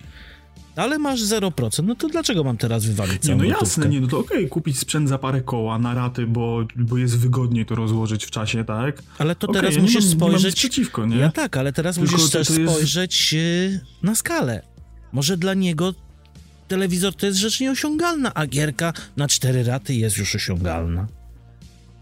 Ale 0.77 0.99
masz 0.99 1.21
0%, 1.23 1.85
no 1.85 1.95
to 1.95 2.09
dlaczego 2.09 2.45
mam 2.45 2.57
teraz 2.57 2.85
wywalić 2.85 3.15
Nie, 3.15 3.19
całą 3.21 3.37
no 3.39 3.45
gotówkę? 3.45 3.65
jasne, 3.65 3.89
nie, 3.89 4.01
no 4.01 4.07
to 4.09 4.19
okej, 4.19 4.49
kupić 4.49 4.79
sprzęt 4.79 5.09
za 5.09 5.19
parę 5.19 5.41
koła 5.41 5.79
na 5.79 5.95
raty, 5.95 6.27
bo, 6.27 6.65
bo 6.77 6.97
jest 6.99 7.19
wygodniej 7.19 7.67
to 7.67 7.75
rozłożyć 7.75 8.25
w 8.25 8.31
czasie, 8.31 8.65
tak? 8.65 9.03
Ale 9.19 9.37
to 9.37 9.47
Okej, 9.47 9.61
teraz 9.61 9.75
ja 9.75 9.81
nie 9.81 9.83
musisz 9.83 10.05
Nie 10.05 10.11
mam 10.11 10.19
spojrzeć... 10.19 10.55
przeciwko, 10.57 11.07
nie? 11.07 11.17
Ja 11.17 11.31
tak, 11.33 11.57
ale 11.57 11.73
teraz 11.73 11.97
Tylko 11.97 12.13
musisz 12.13 12.31
też 12.31 12.51
jest- 12.51 12.73
spojrzeć 12.73 13.35
y, 13.35 13.81
na 14.03 14.15
skalę. 14.15 14.63
Może 15.13 15.37
dla 15.37 15.55
niego 15.55 15.95
telewizor 16.69 17.15
to 17.15 17.27
jest 17.27 17.39
rzecz 17.39 17.61
nieosiągalna, 17.61 18.35
a 18.35 18.47
gierka 18.47 18.93
na 19.17 19.29
cztery 19.29 19.65
raty 19.65 19.95
jest 19.95 20.17
już 20.19 20.35
osiągalna. 20.35 21.07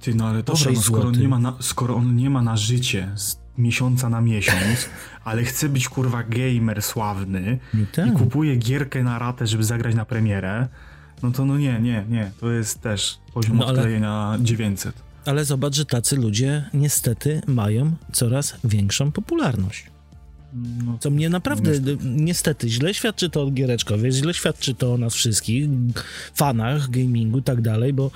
Ty, 0.00 0.14
no 0.14 0.26
ale 0.26 0.42
dobra, 0.42 0.72
no, 0.74 0.82
skoro, 0.82 1.08
on 1.08 1.18
nie 1.18 1.28
ma 1.28 1.38
na, 1.38 1.56
skoro 1.60 1.94
on 1.96 2.16
nie 2.16 2.30
ma 2.30 2.42
na 2.42 2.56
życie 2.56 3.10
z 3.16 3.36
miesiąca 3.58 4.08
na 4.08 4.20
miesiąc, 4.20 4.88
ale 5.24 5.44
chce 5.44 5.68
być 5.68 5.88
kurwa 5.88 6.22
gamer 6.22 6.82
sławny 6.82 7.58
i 7.74 7.86
tak. 7.86 8.12
kupuje 8.12 8.56
gierkę 8.56 9.02
na 9.02 9.18
ratę, 9.18 9.46
żeby 9.46 9.64
zagrać 9.64 9.94
na 9.94 10.04
premierę, 10.04 10.68
no 11.22 11.30
to 11.30 11.44
no 11.44 11.58
nie, 11.58 11.80
nie, 11.80 12.04
nie, 12.08 12.30
to 12.40 12.50
jest 12.50 12.80
też 12.80 13.18
poziom 13.34 13.56
No 13.56 13.66
ale- 13.66 13.78
odklejenia 13.78 14.38
900. 14.40 14.94
Ale 15.26 15.44
zobacz, 15.44 15.74
że 15.74 15.84
tacy 15.84 16.16
ludzie 16.16 16.64
niestety 16.74 17.40
mają 17.46 17.92
coraz 18.12 18.54
większą 18.64 19.12
popularność. 19.12 19.86
No, 20.84 20.98
Co 21.00 21.10
mnie 21.10 21.28
naprawdę 21.28 21.80
d- 21.80 21.96
niestety 22.04 22.68
źle 22.68 22.94
świadczy 22.94 23.30
to 23.30 23.42
o 23.42 23.50
giereczkowie, 23.50 24.12
źle 24.12 24.34
świadczy 24.34 24.74
to 24.74 24.92
o 24.94 24.98
nas 24.98 25.14
wszystkich, 25.14 25.68
fanach 26.34 26.90
gamingu 26.90 27.38
i 27.38 27.42
tak 27.42 27.60
dalej, 27.60 27.92
bo 27.92 28.10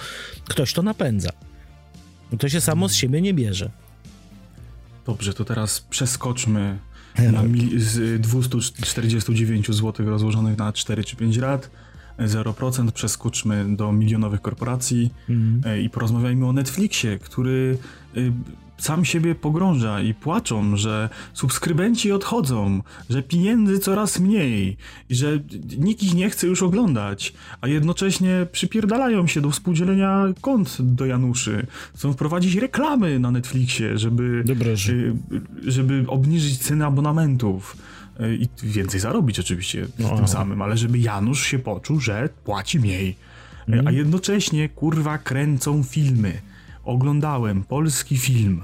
ktoś 0.48 0.72
to 0.72 0.82
napędza. 0.82 1.30
To 2.38 2.48
się 2.48 2.60
samo 2.60 2.88
z 2.88 2.94
siebie 2.94 3.20
nie 3.22 3.34
bierze. 3.34 3.70
Dobrze, 5.06 5.34
to 5.34 5.44
teraz 5.44 5.80
przeskoczmy 5.80 6.78
na 7.32 7.42
mil- 7.42 7.78
z 7.78 8.20
249 8.20 9.66
zł 9.76 10.06
rozłożonych 10.10 10.58
na 10.58 10.72
4 10.72 11.04
czy 11.04 11.16
5 11.16 11.36
lat, 11.38 11.70
0%, 12.18 12.92
przeskoczmy 12.92 13.76
do 13.76 13.92
milionowych 13.92 14.40
korporacji. 14.40 15.12
E, 15.64 15.80
i 15.80 15.90
porozmawiajmy 15.90 16.46
o 16.46 16.52
Netflixie, 16.52 17.18
który 17.18 17.78
y, 18.16 18.32
sam 18.78 19.04
siebie 19.04 19.34
pogrąża 19.34 20.00
i 20.00 20.14
płaczą, 20.14 20.76
że 20.76 21.08
subskrybenci 21.34 22.12
odchodzą, 22.12 22.82
że 23.10 23.22
pieniędzy 23.22 23.78
coraz 23.78 24.20
mniej 24.20 24.76
i 25.08 25.14
że 25.14 25.40
nikt 25.78 26.02
ich 26.02 26.14
nie 26.14 26.30
chce 26.30 26.46
już 26.46 26.62
oglądać, 26.62 27.34
a 27.60 27.68
jednocześnie 27.68 28.46
przypierdalają 28.52 29.26
się 29.26 29.40
do 29.40 29.50
współdzielenia 29.50 30.24
kont 30.40 30.76
do 30.80 31.06
Januszy. 31.06 31.66
Chcą 31.94 32.12
wprowadzić 32.12 32.54
reklamy 32.54 33.18
na 33.18 33.30
Netflixie, 33.30 33.98
żeby, 33.98 34.44
y, 35.66 35.70
żeby 35.70 36.04
obniżyć 36.08 36.58
ceny 36.58 36.86
abonamentów. 36.86 37.76
y, 38.20 38.36
I 38.36 38.48
więcej 38.62 39.00
zarobić 39.00 39.40
oczywiście 39.40 39.86
No. 39.98 40.16
tym 40.16 40.28
samym, 40.28 40.62
ale 40.62 40.76
żeby 40.76 40.98
Janusz 40.98 41.46
się 41.46 41.58
poczuł, 41.58 42.00
że 42.00 42.28
płaci 42.44 42.80
mniej. 42.80 43.16
Mhm. 43.68 43.86
A 43.86 43.90
jednocześnie 43.90 44.68
kurwa 44.68 45.18
kręcą 45.18 45.82
filmy. 45.82 46.32
Oglądałem 46.84 47.62
polski 47.62 48.18
film 48.18 48.62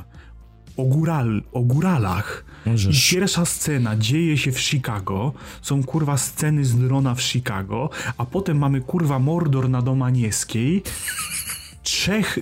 o, 0.77 0.85
góral, 0.85 1.43
o 1.53 1.61
góralach. 1.61 2.45
I 2.67 2.71
Możesz. 2.71 3.11
pierwsza 3.11 3.45
scena 3.45 3.97
dzieje 3.97 4.39
się 4.39 4.53
w 4.53 4.61
Chicago. 4.61 5.33
Są 5.63 5.85
kurwa 5.85 6.17
sceny 6.17 6.65
z 6.65 6.77
drona 6.77 7.15
w 7.15 7.23
Chicago, 7.23 7.91
a 8.19 8.27
potem 8.27 8.59
mamy 8.59 8.81
kurwa 8.81 9.19
Mordor 9.19 9.69
na 9.69 9.83
Domanieskiej. 9.83 10.83
Trzech 11.83 12.39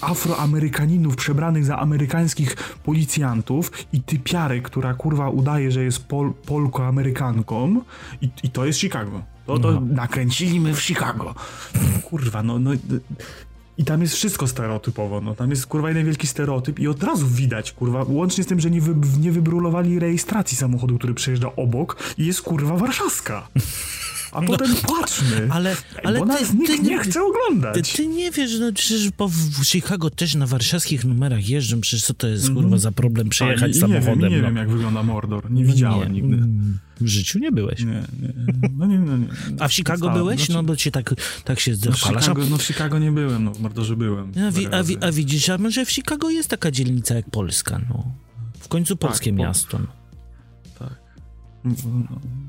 afroamerykaninów 0.00 1.16
przebranych 1.16 1.64
za 1.64 1.78
amerykańskich 1.78 2.56
policjantów 2.84 3.72
i 3.92 4.00
typiarę, 4.00 4.60
która 4.60 4.94
kurwa 4.94 5.28
udaje, 5.28 5.70
że 5.70 5.84
jest 5.84 6.04
pol, 6.04 6.32
polko-amerykanką 6.46 7.80
i, 8.22 8.30
i 8.42 8.50
to 8.50 8.66
jest 8.66 8.78
Chicago. 8.78 9.22
To, 9.46 9.58
to 9.58 9.80
nakręcili 9.80 10.60
my 10.60 10.74
w 10.74 10.82
Chicago. 10.82 11.34
Kurwa, 12.04 12.42
no, 12.42 12.58
no 12.58 12.70
i 13.78 13.84
tam 13.84 14.02
jest 14.02 14.14
wszystko 14.14 14.46
stereotypowo, 14.46 15.20
no 15.20 15.34
tam 15.34 15.50
jest 15.50 15.66
kurwa 15.66 15.88
jeden 15.88 16.04
wielki 16.04 16.26
stereotyp 16.26 16.78
i 16.78 16.88
od 16.88 17.02
razu 17.02 17.26
widać, 17.26 17.72
kurwa, 17.72 18.04
łącznie 18.08 18.44
z 18.44 18.46
tym, 18.46 18.60
że 18.60 18.70
nie, 18.70 18.80
wy, 18.80 18.94
nie 19.20 19.32
wybrulowali 19.32 19.98
rejestracji 19.98 20.56
samochodu, 20.56 20.98
który 20.98 21.14
przejeżdża 21.14 21.56
obok 21.56 21.96
i 22.18 22.26
jest 22.26 22.42
kurwa 22.42 22.76
warszawska. 22.76 23.48
A 24.34 24.42
potem 24.42 24.74
płaczmy, 24.76 25.48
Ale, 25.50 25.76
ale 26.04 26.18
bo 26.18 26.24
nas 26.26 26.54
nikt 26.54 26.82
nie 26.82 26.98
chce 26.98 27.12
Ty, 27.12 27.20
oglądać. 27.22 27.92
ty 27.92 28.06
nie 28.06 28.30
wiesz, 28.30 28.58
no 28.60 28.72
przecież 28.72 29.08
po, 29.16 29.28
w 29.28 29.64
Chicago 29.64 30.10
też 30.10 30.34
na 30.34 30.46
warszawskich 30.46 31.04
numerach 31.04 31.48
jeżdżą, 31.48 31.80
przecież 31.80 32.04
co 32.06 32.14
to 32.14 32.28
jest 32.28 32.50
kurwa 32.54 32.78
za 32.78 32.92
problem 32.92 33.28
przejechać 33.28 33.62
A, 33.62 33.66
i- 33.66 33.80
samochodem? 33.80 34.18
Nie 34.18 34.22
wiem, 34.22 34.30
nie 34.30 34.38
no. 34.38 34.46
wiem 34.48 34.56
jak 34.56 34.70
wygląda 34.70 35.02
Mordor, 35.02 35.50
nie 35.50 35.64
widziałem 35.64 36.12
nie, 36.12 36.20
nigdy. 36.22 36.36
mm, 36.36 36.78
W 37.00 37.06
życiu 37.06 37.38
nie 37.38 37.52
byłeś. 37.52 37.80
Nie, 37.80 37.86
nie, 37.86 38.32
no 38.78 38.86
nie, 38.86 38.98
no 38.98 39.16
nie. 39.16 39.26
A 39.60 39.68
w 39.68 39.72
Chicago 39.74 40.10
A, 40.10 40.14
byłeś? 40.14 40.36
znaczy- 40.38 40.52
No 40.52 40.62
bo 40.62 40.76
cię 40.76 40.90
tak, 40.90 41.14
tak 41.44 41.60
się 41.60 41.70
No 41.70 41.76
zachwalasz. 41.76 42.22
Chicago, 42.24 42.42
no 42.50 42.56
w 42.58 42.62
Chicago 42.62 42.98
nie 42.98 43.12
byłem, 43.12 43.44
no 43.44 43.50
w 43.54 43.60
Mordorze 43.60 43.96
byłem. 43.96 44.32
A, 44.48 44.50
wi, 44.50 44.66
a, 44.66 44.82
wi, 44.82 44.96
a 45.00 45.12
widzisz, 45.12 45.48
a 45.48 45.58
może 45.58 45.84
w 45.86 45.90
Chicago 45.92 46.30
jest 46.30 46.48
taka 46.48 46.70
dzielnica 46.70 47.14
jak 47.14 47.30
Polska, 47.30 47.80
no. 47.88 48.04
W 48.60 48.68
końcu 48.68 48.96
polskie 48.96 49.30
po- 49.30 49.36
miasto. 49.36 49.78
No. 49.78 49.86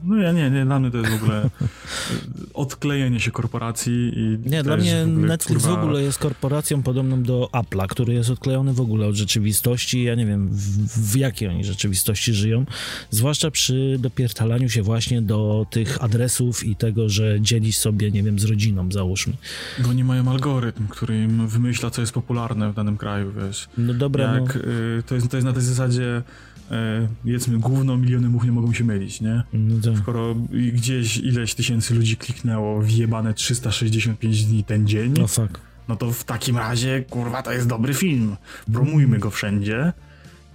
No, 0.04 0.18
ja 0.18 0.32
nie, 0.32 0.50
nie, 0.50 0.66
dla 0.66 0.80
mnie 0.80 0.92
to 0.92 0.98
jest 0.98 1.12
w 1.12 1.24
ogóle 1.24 1.50
odklejenie 2.54 3.20
się 3.20 3.32
korporacji 3.32 4.12
i 4.16 4.50
Nie, 4.50 4.64
dla 4.64 4.78
mnie 4.78 5.06
w 5.06 5.10
ogóle, 5.10 5.28
Netflix 5.28 5.64
kurwa, 5.64 5.82
w 5.82 5.84
ogóle 5.84 6.02
jest 6.02 6.18
korporacją 6.18 6.84
podobną 6.84 7.24
do 7.24 7.50
Apple'a, 7.54 7.88
który 7.88 8.14
jest 8.14 8.30
odklejony 8.30 8.74
w 8.74 8.82
ogóle 8.82 9.08
od 9.08 9.16
rzeczywistości. 9.16 10.04
Ja 10.04 10.16
nie 10.16 10.26
wiem, 10.26 10.50
w, 10.50 11.12
w 11.12 11.18
jakiej 11.18 11.48
oni 11.48 11.64
rzeczywistości 11.64 12.34
żyją. 12.34 12.66
Zwłaszcza 13.10 13.52
przy 13.52 13.98
dopiertalaniu 14.00 14.70
się 14.70 14.82
właśnie 14.82 15.22
do 15.22 15.66
tych 15.70 16.04
adresów 16.04 16.64
i 16.64 16.76
tego, 16.76 17.10
że 17.10 17.42
dzielisz 17.42 17.78
sobie, 17.78 18.12
nie 18.12 18.24
wiem, 18.24 18.40
z 18.40 18.44
rodziną, 18.44 18.92
załóżmy. 18.92 19.34
Bo 19.80 19.94
nie 19.94 20.04
mają 20.04 20.32
algorytm, 20.32 20.88
który 20.88 21.24
im 21.24 21.48
wymyśla, 21.48 21.90
co 21.90 22.02
jest 22.02 22.14
popularne 22.14 22.72
w 22.72 22.76
danym 22.76 22.98
kraju, 22.98 23.32
wiesz. 23.38 23.68
No 23.78 23.94
dobra, 23.94 24.34
Jak, 24.34 24.56
no. 24.56 24.62
y, 24.62 25.04
to, 25.06 25.16
jest, 25.16 25.28
to 25.28 25.38
jest 25.38 25.46
na 25.46 25.54
tej 25.54 25.62
zasadzie, 25.62 26.22
y, 26.72 26.74
jedzmy 27.26 27.58
gówno, 27.58 27.98
miliony 27.98 28.30
much 28.30 28.44
nie 28.44 28.52
mogą 28.52 28.74
się 28.74 28.84
mylić, 28.84 29.05
nie? 29.22 29.44
no 29.54 29.76
to, 29.84 29.98
Skoro 29.98 30.36
gdzieś 30.74 31.18
ileś 31.18 31.54
tysięcy 31.54 31.94
ludzi 31.96 32.18
kliknęło 32.18 32.82
wjebane 32.82 33.34
365 33.34 34.46
dni 34.46 34.64
ten 34.64 34.88
dzień, 34.88 35.14
no 35.18 35.28
fuck. 35.28 35.60
no 35.88 35.96
to 35.96 36.12
w 36.12 36.24
takim 36.24 36.58
razie, 36.58 37.04
kurwa, 37.10 37.44
to 37.44 37.52
jest 37.52 37.68
dobry 37.68 37.94
film. 37.94 38.36
Promujmy 38.74 39.20
go 39.20 39.30
wszędzie, 39.32 39.94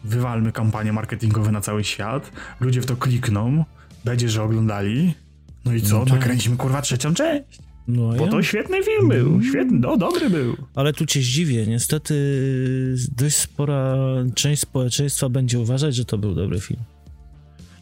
wywalmy 0.05 0.53
kampanie 0.53 0.93
marketingowe 0.93 1.53
na 1.53 1.61
cały 1.61 1.85
świat, 1.85 2.33
ludzie 2.61 2.81
w 2.81 2.87
to 2.87 2.97
klikną, 2.97 3.65
będzie, 4.05 4.29
że 4.29 4.43
oglądali, 4.43 5.15
no 5.65 5.73
i 5.75 5.83
co, 5.83 5.99
No 5.99 6.05
tak. 6.05 6.15
nakręcimy, 6.15 6.57
kurwa, 6.57 6.83
trzecią 6.83 7.15
część. 7.15 7.59
No, 7.89 8.09
Bo 8.09 8.25
ja... 8.25 8.31
to 8.31 8.43
świetny 8.43 8.83
film 8.83 9.09
był, 9.09 9.43
świetny, 9.43 9.79
no 9.79 9.97
dobry 9.97 10.31
był. 10.31 10.57
Ale 10.75 10.93
tu 10.93 11.07
cię 11.07 11.21
zdziwię. 11.21 11.67
Niestety 11.67 12.15
dość 13.17 13.37
spora 13.37 13.97
część 14.35 14.63
społeczeństwa 14.63 15.29
będzie 15.29 15.59
uważać, 15.59 15.95
że 15.97 16.05
to 16.05 16.19
był 16.19 16.35
dobry 16.35 16.61
film. 16.61 16.81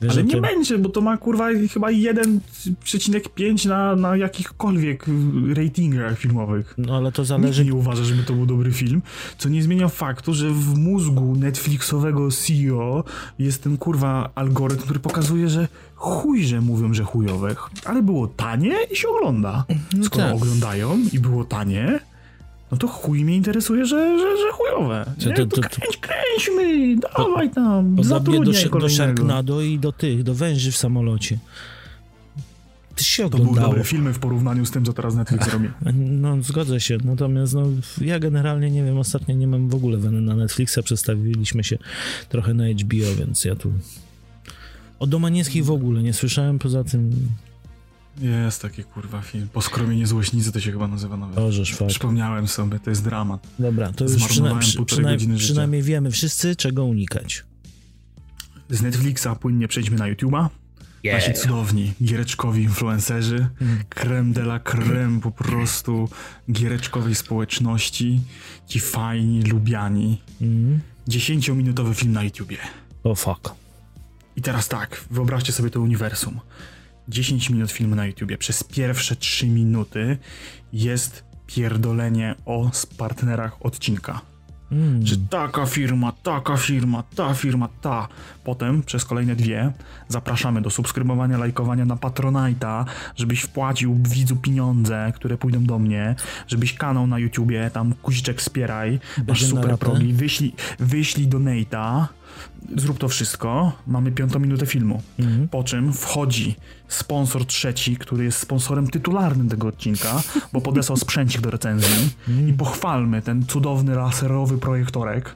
Wiesz 0.02 0.12
Ale 0.12 0.24
nie 0.24 0.40
będzie, 0.40 0.78
bo 0.78 0.88
to 0.88 1.00
ma 1.00 1.16
kurwa 1.16 1.48
chyba 1.72 1.88
1,5 1.88 3.68
na, 3.68 3.96
na 3.96 4.16
jakichkolwiek 4.16 5.06
ratingach 5.54 6.18
filmowych. 6.18 6.74
No 6.78 6.96
ale 6.96 7.12
to 7.12 7.22
Nikt 7.22 7.28
zależy... 7.28 7.64
nie 7.64 7.74
uważa, 7.74 8.04
żeby 8.04 8.22
to 8.22 8.32
był 8.32 8.46
dobry 8.46 8.72
film, 8.72 9.02
co 9.38 9.48
nie 9.48 9.62
zmienia 9.62 9.88
faktu, 9.88 10.34
że 10.34 10.50
w 10.50 10.78
mózgu 10.78 11.36
Netflixowego 11.36 12.30
CEO 12.30 13.04
jest 13.38 13.62
ten 13.62 13.78
kurwa 13.78 14.30
algorytm, 14.34 14.82
który 14.82 15.00
pokazuje, 15.00 15.48
że 15.48 15.68
chuj, 15.94 16.44
że 16.44 16.60
mówią, 16.60 16.94
że 16.94 17.04
chujowe, 17.04 17.56
ale 17.84 18.02
było 18.02 18.28
tanie 18.28 18.76
i 18.90 18.96
się 18.96 19.08
ogląda. 19.08 19.64
Skoro 20.02 20.24
tak. 20.24 20.34
oglądają 20.34 20.98
i 21.12 21.18
było 21.18 21.44
tanie, 21.44 22.00
no 22.72 22.76
to 22.78 22.88
chuj 22.88 23.24
mnie 23.24 23.36
interesuje, 23.36 23.86
że, 23.86 24.18
że, 24.18 24.36
że 24.36 24.52
chujowe. 24.52 25.10
Nie? 25.26 25.32
to- 25.32 25.46
To, 25.46 25.56
to- 25.56 25.62
to- 25.62 25.68
kręć, 25.68 25.96
kręćmy, 26.00 26.96
dawaj 27.16 27.50
tam, 27.50 27.94
do, 27.96 28.04
zatrudniaj 28.04 28.64
do 28.64 28.70
kolejnego. 28.70 28.88
Sharknado 28.88 29.60
i 29.62 29.78
do 29.78 29.92
tych, 29.92 30.22
do 30.22 30.34
węży 30.34 30.72
w 30.72 30.76
samolocie. 30.76 31.38
ty 32.94 33.04
się 33.04 33.22
To 33.22 33.28
były 33.30 33.42
oglądało. 33.42 33.68
dobre 33.68 33.84
filmy 33.84 34.12
w 34.12 34.18
porównaniu 34.18 34.66
z 34.66 34.70
tym, 34.70 34.84
co 34.84 34.92
teraz 34.92 35.14
Netflix 35.14 35.52
robi. 35.52 35.68
No, 35.94 36.42
zgodzę 36.42 36.80
się. 36.80 36.98
Natomiast 37.04 37.54
no, 37.54 37.62
ja 38.00 38.18
generalnie 38.18 38.70
nie 38.70 38.84
wiem, 38.84 38.98
ostatnio 38.98 39.34
nie 39.34 39.46
mam 39.46 39.68
w 39.68 39.74
ogóle 39.74 39.98
weny 39.98 40.20
na 40.20 40.36
Netflixa, 40.36 40.78
przestawiliśmy 40.84 41.64
się 41.64 41.78
trochę 42.28 42.54
na 42.54 42.64
HBO, 42.68 43.14
więc 43.18 43.44
ja 43.44 43.54
tu... 43.56 43.72
O 44.98 45.06
Domaniewskiej 45.06 45.62
w 45.62 45.70
ogóle 45.70 46.02
nie 46.02 46.12
słyszałem, 46.12 46.58
poza 46.58 46.84
tym... 46.84 47.10
Jest 48.20 48.62
taki 48.62 48.84
kurwa 48.84 49.22
film. 49.22 49.48
Po 49.52 49.62
skromieniu 49.62 50.06
złośnicy 50.06 50.52
to 50.52 50.60
się 50.60 50.72
chyba 50.72 50.88
nazywa 50.88 51.16
nawet. 51.16 51.38
Ożesz, 51.38 51.74
fakt. 51.74 51.90
Przypomniałem 51.90 52.48
sobie, 52.48 52.78
to 52.80 52.90
jest 52.90 53.04
dramat. 53.04 53.46
Dobra, 53.58 53.92
to 53.92 54.04
już 54.04 54.12
Zmarnowałem 54.12 54.58
przyna- 54.58 54.60
przy, 54.60 54.76
półtorej 54.76 55.04
przyna- 55.04 55.10
godziny 55.14 55.38
życia. 55.38 55.44
przynajmniej 55.52 55.82
wiemy 55.82 56.10
wszyscy, 56.10 56.56
czego 56.56 56.84
unikać. 56.84 57.44
Z 58.70 58.82
Netflixa 58.82 59.28
płynnie 59.40 59.68
przejdźmy 59.68 59.96
na 59.98 60.04
YouTube'a. 60.14 60.48
Nasi 61.12 61.32
cudowni, 61.34 61.92
giereczkowi 62.02 62.62
influencerzy, 62.62 63.48
creme 63.88 64.32
de 64.32 64.40
la 64.40 64.58
creme 64.60 65.20
po 65.20 65.30
prostu 65.30 66.08
giereczkowej 66.52 67.14
społeczności, 67.14 68.20
ci 68.66 68.80
fajni, 68.80 69.42
lubiani. 69.42 70.20
Mm. 70.40 70.80
10-minutowy 71.08 71.94
film 71.94 72.12
na 72.12 72.22
YouTubie. 72.22 72.56
O 73.04 73.14
fuck. 73.14 73.54
I 74.36 74.42
teraz 74.42 74.68
tak, 74.68 75.04
wyobraźcie 75.10 75.52
sobie 75.52 75.70
to 75.70 75.80
uniwersum. 75.80 76.40
10 77.08 77.50
minut 77.50 77.72
filmu 77.72 77.94
na 77.94 78.06
YouTubie. 78.06 78.38
Przez 78.38 78.64
pierwsze 78.64 79.16
3 79.16 79.46
minuty 79.46 80.18
jest 80.72 81.24
pierdolenie 81.46 82.34
o 82.44 82.70
z 82.72 82.86
partnerach 82.86 83.66
odcinka. 83.66 84.20
Mm. 84.72 85.06
Że 85.06 85.16
taka 85.30 85.66
firma, 85.66 86.12
taka 86.12 86.56
firma, 86.56 87.02
ta 87.16 87.34
firma, 87.34 87.68
ta. 87.80 88.08
Potem 88.44 88.82
przez 88.82 89.04
kolejne 89.04 89.36
dwie 89.36 89.72
zapraszamy 90.08 90.62
do 90.62 90.70
subskrybowania, 90.70 91.38
lajkowania 91.38 91.84
na 91.84 91.96
Patronite'a, 91.96 92.84
żebyś 93.16 93.40
wpłacił 93.40 93.98
widzu 94.08 94.36
pieniądze, 94.36 95.12
które 95.14 95.38
pójdą 95.38 95.64
do 95.64 95.78
mnie, 95.78 96.14
żebyś 96.46 96.74
kanał 96.74 97.06
na 97.06 97.18
YouTubie, 97.18 97.70
tam 97.72 97.94
kuziczek 98.02 98.40
wspieraj, 98.40 99.00
masz 99.18 99.26
Będzie 99.26 99.44
na 99.44 99.50
super 99.50 99.78
progi, 99.78 100.12
wyślij, 100.12 100.54
wyślij 100.78 101.28
donate'a, 101.28 102.06
zrób 102.76 102.98
to 102.98 103.08
wszystko, 103.08 103.72
mamy 103.86 104.12
piątą 104.12 104.38
minutę 104.38 104.66
filmu. 104.66 105.02
Mhm. 105.18 105.48
Po 105.48 105.64
czym 105.64 105.92
wchodzi 105.92 106.54
sponsor 106.88 107.46
trzeci, 107.46 107.96
który 107.96 108.24
jest 108.24 108.38
sponsorem 108.38 108.86
tytularnym 108.86 109.48
tego 109.48 109.68
odcinka, 109.68 110.22
bo 110.52 110.60
podesłał 110.60 110.96
sprzęcik 111.06 111.40
do 111.40 111.50
recenzji 111.50 112.10
i 112.48 112.52
pochwalmy 112.52 113.22
ten 113.22 113.46
cudowny 113.46 113.94
laserowy 113.94 114.58
projektorek 114.58 115.34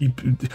i 0.00 0.10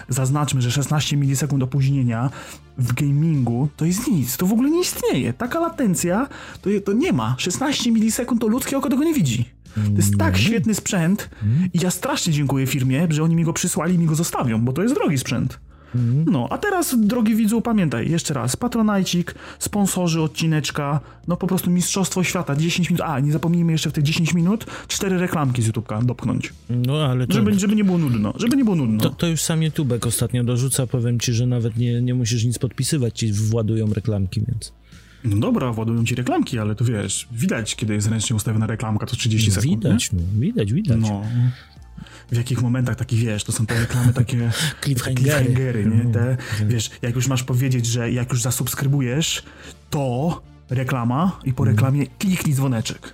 zaznaczmy, 0.09 0.61
że 0.61 0.71
16 0.71 1.17
milisekund 1.17 1.63
opóźnienia 1.63 2.29
w 2.77 2.93
gamingu 2.93 3.69
to 3.77 3.85
jest 3.85 4.07
nic, 4.07 4.37
to 4.37 4.45
w 4.45 4.53
ogóle 4.53 4.69
nie 4.69 4.81
istnieje. 4.81 5.33
Taka 5.33 5.59
latencja 5.59 6.27
to, 6.61 6.69
to 6.85 6.93
nie 6.93 7.13
ma. 7.13 7.35
16 7.37 7.91
milisekund 7.91 8.41
to 8.41 8.47
ludzkie 8.47 8.77
oko 8.77 8.89
tego 8.89 9.03
nie 9.03 9.13
widzi. 9.13 9.45
To 9.75 9.97
jest 9.97 10.17
tak 10.17 10.37
świetny 10.37 10.75
sprzęt 10.75 11.29
i 11.73 11.79
ja 11.81 11.91
strasznie 11.91 12.33
dziękuję 12.33 12.67
firmie, 12.67 13.07
że 13.09 13.23
oni 13.23 13.35
mi 13.35 13.43
go 13.43 13.53
przysłali 13.53 13.95
i 13.95 13.99
mi 13.99 14.05
go 14.05 14.15
zostawią, 14.15 14.61
bo 14.61 14.73
to 14.73 14.83
jest 14.83 14.95
drogi 14.95 15.17
sprzęt. 15.17 15.59
No, 16.25 16.47
a 16.49 16.57
teraz, 16.57 16.95
drogi 16.99 17.35
widzu, 17.35 17.61
pamiętaj, 17.61 18.11
jeszcze 18.11 18.33
raz, 18.33 18.55
Patronajcik, 18.55 19.35
sponsorzy 19.59 20.21
odcineczka, 20.21 20.99
no 21.27 21.37
po 21.37 21.47
prostu 21.47 21.71
Mistrzostwo 21.71 22.23
Świata, 22.23 22.55
10 22.55 22.89
minut, 22.89 23.01
a 23.01 23.19
nie 23.19 23.31
zapomnijmy 23.31 23.71
jeszcze 23.71 23.89
w 23.89 23.93
tych 23.93 24.03
10 24.03 24.33
minut, 24.33 24.65
cztery 24.87 25.17
reklamki 25.17 25.61
z 25.61 25.69
YouTube'ka 25.69 26.05
dopchnąć, 26.05 26.53
No 26.69 27.05
ale 27.05 27.27
to, 27.27 27.33
żeby, 27.33 27.59
żeby 27.59 27.75
nie 27.75 27.83
było 27.83 27.97
nudno, 27.97 28.33
żeby 28.35 28.57
nie 28.57 28.63
było 28.63 28.75
nudno. 28.75 28.99
to, 28.99 29.09
to 29.09 29.27
już 29.27 29.41
sam 29.41 29.63
YouTubek 29.63 30.05
ostatnio 30.05 30.43
dorzuca, 30.43 30.87
powiem 30.87 31.19
ci, 31.19 31.33
że 31.33 31.45
nawet 31.45 31.77
nie, 31.77 32.01
nie 32.01 32.13
musisz 32.15 32.43
nic 32.45 32.59
podpisywać, 32.59 33.19
ci 33.19 33.33
władują 33.33 33.93
reklamki, 33.93 34.41
więc... 34.47 34.73
No 35.23 35.37
dobra, 35.37 35.73
władują 35.73 36.05
ci 36.05 36.15
reklamki, 36.15 36.59
ale 36.59 36.75
to 36.75 36.85
wiesz, 36.85 37.27
widać, 37.31 37.75
kiedy 37.75 37.93
jest 37.93 38.07
ręcznie 38.07 38.35
ustawiona 38.35 38.67
reklamka, 38.67 39.05
to 39.05 39.15
30 39.15 39.51
sekund, 39.51 39.75
widać, 39.75 40.11
no, 40.11 40.19
widać, 40.39 40.73
widać. 40.73 40.97
nie? 40.97 41.09
No. 41.09 41.23
W 42.31 42.37
jakich 42.37 42.61
momentach 42.61 42.95
taki, 42.95 43.15
wiesz, 43.17 43.43
to 43.43 43.51
są 43.51 43.65
te 43.65 43.79
reklamy 43.79 44.13
takie... 44.13 44.51
Cliffhangery. 44.83 45.85
nie? 45.85 46.03
No. 46.03 46.11
Te, 46.11 46.37
wiesz, 46.67 46.89
jak 47.01 47.15
już 47.15 47.27
masz 47.27 47.43
powiedzieć, 47.43 47.85
że 47.85 48.11
jak 48.11 48.29
już 48.31 48.41
zasubskrybujesz, 48.41 49.43
to 49.89 50.41
reklama 50.69 51.39
i 51.43 51.53
po 51.53 51.65
reklamie 51.65 52.07
kliknij 52.07 52.55
dzwoneczek. 52.55 53.13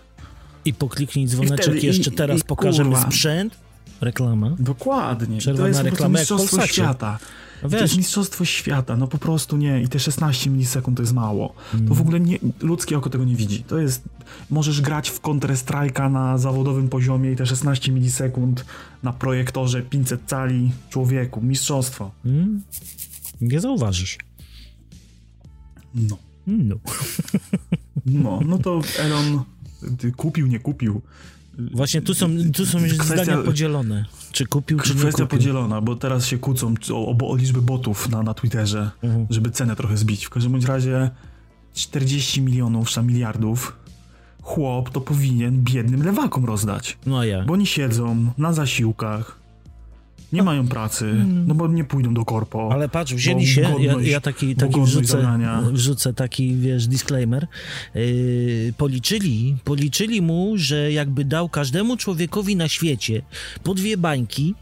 I 0.66 0.74
pokliknij 0.74 1.28
dzwoneczek, 1.28 1.62
wtedy- 1.66 1.88
jeszcze 1.88 2.12
i- 2.12 2.14
teraz 2.16 2.40
i 2.40 2.44
pokażemy 2.44 2.90
kurwa. 2.90 3.06
sprzęt. 3.12 3.58
Reklama. 4.02 4.56
Dokładnie. 4.60 5.38
Przerwa 5.38 5.62
to 5.62 5.68
jest 5.68 5.80
po 5.80 5.86
reklamę 5.86 6.20
jak 6.20 6.28
Polsacie. 6.28 6.74
świata. 6.74 7.20
No 7.64 7.70
To 7.70 7.76
jest 7.76 7.94
wiesz, 7.94 7.98
mistrzostwo 7.98 8.46
świata, 8.46 8.98
no 8.98 9.08
po 9.08 9.18
prostu 9.18 9.58
nie. 9.58 9.82
I 9.82 9.88
te 9.88 10.00
16 10.00 10.50
milisekund 10.50 10.98
to 10.98 11.04
jest 11.04 11.14
mało. 11.14 11.54
Mm. 11.74 11.88
To 11.88 11.96
w 11.96 12.02
ogóle 12.02 12.20
nie, 12.20 12.40
ludzkie 12.60 12.98
oko 12.98 13.10
tego 13.10 13.24
nie 13.24 13.36
widzi. 13.36 13.64
To 13.64 13.80
jest, 13.80 14.04
możesz 14.50 14.82
grać 14.82 15.10
w 15.10 15.20
Counter 15.20 15.52
Strike'a 15.52 16.12
na 16.12 16.38
zawodowym 16.38 16.90
poziomie 16.90 17.32
i 17.32 17.36
te 17.36 17.46
16 17.46 17.92
milisekund 17.92 18.66
na 19.04 19.14
projektorze 19.14 19.82
500 19.82 20.22
cali 20.28 20.72
człowieku. 20.90 21.42
Mistrzostwo. 21.42 22.12
mm, 22.26 22.62
nie 23.42 23.60
zauważysz. 23.60 24.18
No. 25.96 26.18
No. 26.48 26.76
No, 28.06 28.40
no 28.46 28.58
to 28.58 28.82
Elon 29.00 29.44
kupił, 30.18 30.48
nie 30.48 30.60
kupił. 30.60 31.02
Właśnie 31.58 32.02
tu 32.02 32.14
są, 32.14 32.30
tu 32.54 32.66
są 32.66 32.78
Kwestia- 32.80 33.04
zdania 33.24 33.38
podzielone. 33.38 34.06
Czy 34.32 34.46
kupił, 34.46 34.80
czy 34.80 34.94
nie 34.94 35.00
Kwestia 35.00 35.24
kupił. 35.24 35.38
podzielona, 35.40 35.82
bo 35.82 35.96
teraz 35.96 36.26
się 36.26 36.38
kłócą 36.38 36.74
o, 36.94 36.96
o, 37.08 37.30
o 37.30 37.36
liczbę 37.36 37.62
botów 37.62 38.10
na, 38.10 38.24
na 38.24 38.34
Twitterze, 38.34 38.92
Mhm. 39.04 39.28
żeby 39.30 39.52
cenę 39.52 39.76
trochę 39.76 39.98
zbić. 39.98 40.26
W 40.26 40.30
każdym 40.30 40.52
bądź 40.52 40.66
razie 40.66 41.10
40 41.74 42.42
milionów, 42.42 42.90
czy 42.90 43.02
miliardów 43.02 43.76
chłop 44.42 44.90
to 44.90 45.02
powinien 45.02 45.64
biednym 45.64 46.04
lewakom 46.04 46.46
rozdać. 46.46 46.98
No 47.06 47.24
ja. 47.24 47.44
Bo 47.46 47.54
oni 47.54 47.66
siedzą 47.66 48.32
na 48.38 48.54
zasiłkach, 48.54 49.40
nie 50.34 50.44
mają 50.44 50.68
pracy, 50.68 51.14
no 51.48 51.56
bo 51.56 51.68
nie 51.68 51.84
pójdą 51.84 52.14
do 52.14 52.26
korpo. 52.26 52.70
Ale 52.72 52.90
patrz, 52.90 53.14
wzięli 53.14 53.48
się, 53.48 53.62
ja, 53.62 53.70
godność- 53.72 54.10
ja 54.10 54.22
taki, 54.22 54.56
bo 54.56 54.60
taki 54.60 54.72
godność 54.74 54.92
wrzucę, 55.08 55.38
wrzucę 55.72 56.14
taki, 56.14 56.56
wiesz, 56.56 56.88
disclaimer. 56.88 57.48
Yy, 57.96 58.74
policzyli, 58.78 59.56
policzyli 59.64 60.22
mu, 60.22 60.54
że 60.56 60.92
jakby 60.92 61.26
dał 61.26 61.50
każdemu 61.50 61.98
człowiekowi 61.98 62.56
na 62.56 62.68
świecie 62.68 63.22
po 63.64 63.74
dwie 63.74 63.98
bańki, 63.98 64.56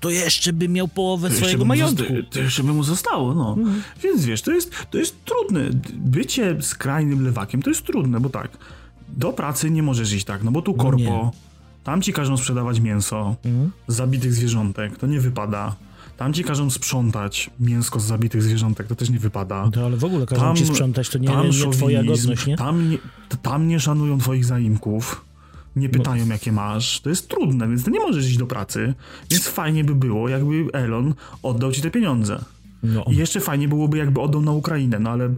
to 0.00 0.10
jeszcze 0.10 0.52
by 0.52 0.68
miał 0.68 0.88
połowę 0.88 1.28
To 1.30 1.34
swojego 1.36 1.64
majątku. 1.64 2.06
zosta- 2.14 2.30
To 2.30 2.40
jeszcze 2.40 2.62
by 2.62 2.72
mu 2.72 2.82
zostało, 2.84 3.34
no. 3.34 3.54
Mhm. 3.58 3.82
Więc 4.02 4.24
wiesz, 4.24 4.42
to 4.42 4.52
jest, 4.52 4.72
to 4.90 4.98
jest 4.98 5.16
trudne. 5.24 5.60
Bycie 5.94 6.56
skrajnym 6.62 7.24
lewakiem 7.24 7.62
to 7.62 7.70
jest 7.70 7.82
trudne, 7.86 8.20
bo 8.20 8.30
tak, 8.30 8.50
do 9.08 9.32
pracy 9.32 9.70
nie 9.70 9.82
możesz 9.82 10.12
iść 10.12 10.24
tak, 10.24 10.42
no 10.44 10.50
bo 10.50 10.62
tu 10.62 10.74
korpo, 10.74 10.96
nie. 10.98 11.30
Tam 11.84 12.02
ci 12.02 12.12
każą 12.12 12.36
sprzedawać 12.36 12.80
mięso 12.80 13.36
Mhm. 13.44 13.70
z 13.88 13.94
zabitych 13.94 14.34
zwierzątek, 14.34 14.96
to 14.98 15.06
nie 15.06 15.20
wypada. 15.20 15.76
Tam 16.16 16.32
ci 16.32 16.44
każą 16.44 16.70
sprzątać 16.70 17.50
mięsko 17.60 18.00
z 18.00 18.04
zabitych 18.04 18.42
zwierzątek, 18.42 18.86
to 18.86 18.96
też 18.96 19.10
nie 19.10 19.18
wypada. 19.18 19.70
To 19.72 19.86
ale 19.86 19.96
w 19.96 20.04
ogóle 20.04 20.26
każą 20.26 20.54
ci 20.56 20.66
sprzątać, 20.66 21.08
to 21.08 21.18
nie, 21.18 21.28
nie 21.28 21.72
twoja 21.72 21.98
szowinizm, 21.98 22.06
godność, 22.22 22.46
nie? 22.46 22.56
Tam 22.56 22.90
nie, 22.90 22.98
tam 23.42 23.68
nie 23.68 23.80
szanują 23.80 24.18
twoich 24.18 24.44
zaimków, 24.44 25.24
nie 25.76 25.88
pytają 25.88 26.28
jakie 26.28 26.52
masz. 26.52 27.00
To 27.00 27.10
jest 27.10 27.28
trudne, 27.28 27.68
więc 27.68 27.84
ty 27.84 27.90
nie 27.90 28.00
możesz 28.00 28.26
iść 28.26 28.36
do 28.36 28.46
pracy. 28.46 28.94
Więc 29.30 29.48
fajnie 29.48 29.84
by 29.84 29.94
było, 29.94 30.28
jakby 30.28 30.66
Elon 30.72 31.14
oddał 31.42 31.72
ci 31.72 31.82
te 31.82 31.90
pieniądze. 31.90 32.44
No, 32.82 33.04
I 33.10 33.16
jeszcze 33.16 33.40
fajnie 33.40 33.68
byłoby, 33.68 33.98
jakby 33.98 34.20
oddał 34.20 34.42
na 34.42 34.52
Ukrainę, 34.52 34.98
no 34.98 35.10
ale 35.10 35.34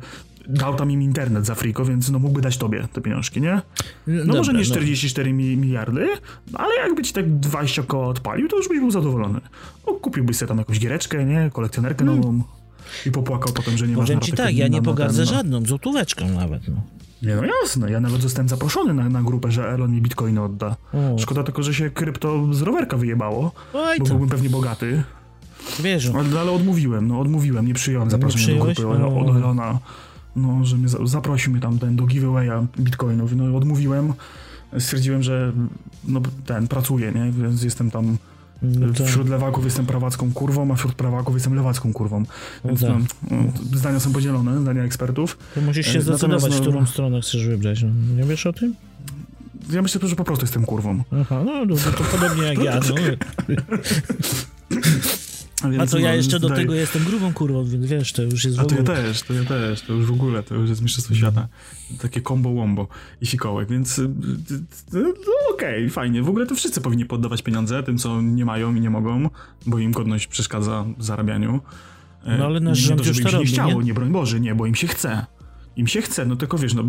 dał 0.48 0.74
tam 0.74 0.90
im 0.90 1.02
internet 1.02 1.46
za 1.46 1.54
friko, 1.54 1.84
więc 1.84 2.10
no 2.10 2.18
mógłby 2.18 2.40
dać 2.40 2.56
tobie 2.56 2.88
te 2.92 3.00
pieniążki, 3.00 3.40
nie? 3.40 3.62
No 4.06 4.18
Dobra, 4.24 4.34
może 4.38 4.52
nie 4.52 4.58
no. 4.58 4.64
44 4.64 5.32
mi- 5.32 5.56
miliardy, 5.56 6.08
no 6.52 6.58
ale 6.58 6.74
jakby 6.74 7.02
ci 7.02 7.12
tak 7.12 7.38
20 7.38 7.82
koła 7.82 8.06
odpalił, 8.06 8.48
to 8.48 8.56
już 8.56 8.68
byś 8.68 8.78
był 8.78 8.90
zadowolony. 8.90 9.40
No, 9.86 9.92
kupiłbyś 9.94 10.36
sobie 10.36 10.48
tam 10.48 10.58
jakąś 10.58 10.78
giereczkę, 10.78 11.24
nie? 11.24 11.50
Kolekcjonerkę 11.52 12.04
nową. 12.04 12.42
I 13.06 13.10
popłakał 13.10 13.52
potem, 13.52 13.76
że 13.78 13.88
nie 13.88 13.96
masz 13.96 14.06
Hmm. 14.08 14.20
Powiem 14.20 14.20
na 14.20 14.26
ci 14.26 14.32
tak, 14.32 14.56
ja 14.56 14.68
nie 14.68 14.82
pogardzę 14.82 15.24
ten, 15.24 15.32
no. 15.32 15.38
żadną, 15.38 15.66
złotóweczką 15.66 16.28
nawet, 16.28 16.68
no. 16.68 16.74
Nie, 17.22 17.36
no 17.36 17.42
jasne, 17.62 17.90
ja 17.90 18.00
nawet 18.00 18.22
zostałem 18.22 18.48
zaproszony 18.48 18.94
na, 18.94 19.08
na 19.08 19.22
grupę, 19.22 19.52
że 19.52 19.68
Elon 19.68 19.92
mi 19.92 20.00
bitcoiny 20.02 20.42
odda. 20.42 20.76
O. 20.92 21.18
Szkoda 21.18 21.42
tylko, 21.42 21.62
że 21.62 21.74
się 21.74 21.90
krypto 21.90 22.54
z 22.54 22.62
rowerka 22.62 22.96
wyjebało, 22.96 23.52
Oj 23.74 23.98
bo 23.98 24.04
byłbym 24.04 24.28
pewnie 24.28 24.50
bogaty. 24.50 25.02
wiesz, 25.80 26.10
no. 26.12 26.18
Ale, 26.20 26.40
ale 26.40 26.50
odmówiłem, 26.50 27.08
no 27.08 27.20
odmówiłem, 27.20 27.66
nie 27.66 27.74
przyjąłem 27.74 28.10
zaproszenia 28.10 28.58
do 28.58 28.64
grupy 28.64 28.88
od, 28.88 29.00
od 29.00 29.30
O. 29.30 29.36
Elona. 29.36 29.78
No, 30.36 30.64
że 30.64 30.76
mnie 30.76 30.88
za, 30.88 31.06
zaprosił 31.06 31.52
mnie 31.52 31.60
tam 31.60 31.78
ten 31.78 31.96
do 31.96 32.06
giveawaya 32.06 32.66
bitcoinów, 32.78 33.36
no 33.36 33.56
odmówiłem. 33.56 34.12
Stwierdziłem, 34.78 35.22
że 35.22 35.52
no, 36.04 36.20
ten, 36.46 36.68
pracuję, 36.68 37.12
nie, 37.12 37.32
więc 37.32 37.62
jestem 37.62 37.90
tam 37.90 38.16
no 38.62 38.92
to, 38.92 39.06
Wśród 39.06 39.28
lewaków 39.28 39.64
jestem 39.64 39.86
prawacką 39.86 40.32
kurwą, 40.32 40.72
a 40.72 40.74
wśród 40.74 40.94
prawaków 40.94 41.34
jestem 41.34 41.54
lewacką 41.54 41.92
kurwą. 41.92 42.24
Więc 42.64 42.80
tak. 42.80 42.90
no, 42.90 42.98
no, 43.30 43.52
zdania 43.78 44.00
są 44.00 44.12
podzielone, 44.12 44.60
zdania 44.60 44.82
ekspertów. 44.82 45.38
to 45.54 45.60
musisz 45.60 45.86
się 45.86 45.98
e, 45.98 46.02
zdecydować, 46.02 46.52
no- 46.52 46.60
którą 46.60 46.86
stronę 46.86 47.20
chcesz 47.20 47.46
wybrać. 47.46 47.82
No. 47.82 47.88
Nie 48.16 48.24
wiesz 48.24 48.46
o 48.46 48.52
tym? 48.52 48.74
Ja 49.70 49.82
myślę, 49.82 50.08
że 50.08 50.16
po 50.16 50.24
prostu 50.24 50.44
jestem 50.44 50.64
kurwą. 50.64 51.02
Aha, 51.20 51.42
no 51.44 51.76
to, 51.76 51.92
to 51.92 52.04
podobnie 52.04 52.42
jak 52.42 52.58
ja, 52.58 52.80
no. 52.88 52.94
Więc 55.70 55.82
A 55.82 55.86
to 55.86 55.98
ja 55.98 56.08
no, 56.08 56.14
jeszcze 56.14 56.40
do 56.40 56.48
tutaj- 56.48 56.62
tego 56.64 56.74
jestem 56.74 57.04
grubą 57.04 57.32
kurwą, 57.32 57.64
więc 57.64 57.86
wiesz, 57.86 58.12
to 58.12 58.22
już 58.22 58.44
jest 58.44 58.56
w 58.56 58.60
A 58.60 58.64
to 58.64 58.74
ja 58.74 58.80
ogóle... 58.80 58.96
też, 58.96 59.22
to 59.22 59.34
ja 59.34 59.44
też, 59.44 59.82
to 59.82 59.92
już 59.92 60.06
w 60.06 60.12
ogóle, 60.12 60.42
to 60.42 60.54
już 60.54 60.68
jest 60.70 60.82
Mistrzostwo 60.82 61.14
Świata. 61.14 61.48
Takie 62.00 62.20
combo 62.22 62.52
wombo 62.54 62.88
i 63.20 63.26
fikołek, 63.26 63.68
więc 63.68 63.98
y, 63.98 64.02
y, 64.02 64.06
y, 64.98 65.02
no 65.26 65.54
okej, 65.54 65.90
fajnie. 65.90 66.22
W 66.22 66.28
ogóle 66.28 66.46
to 66.46 66.54
wszyscy 66.54 66.80
powinni 66.80 67.04
poddawać 67.04 67.42
pieniądze 67.42 67.82
tym, 67.82 67.98
co 67.98 68.22
nie 68.22 68.44
mają 68.44 68.74
i 68.74 68.80
nie 68.80 68.90
mogą, 68.90 69.30
bo 69.66 69.78
im 69.78 69.92
godność 69.92 70.26
przeszkadza 70.26 70.84
w 70.98 71.04
zarabianiu. 71.04 71.60
E, 72.24 72.38
No 72.38 72.44
ale 72.46 72.60
nasz 72.60 72.80
nie 72.80 72.86
rząd 72.86 73.00
to, 73.00 73.04
żeby 73.04 73.20
już 73.20 73.30
to 73.30 73.36
robi, 73.36 73.44
nie 73.44 73.52
chciało, 73.52 73.72
nie? 73.80 73.86
nie? 73.86 73.94
broń 73.94 74.10
Boże, 74.12 74.40
nie, 74.40 74.54
bo 74.54 74.66
im 74.66 74.74
się 74.74 74.86
chce. 74.86 75.26
Im 75.76 75.86
się 75.86 76.02
chce, 76.02 76.26
no 76.26 76.36
tylko 76.36 76.58
wiesz, 76.58 76.74
no 76.74 76.82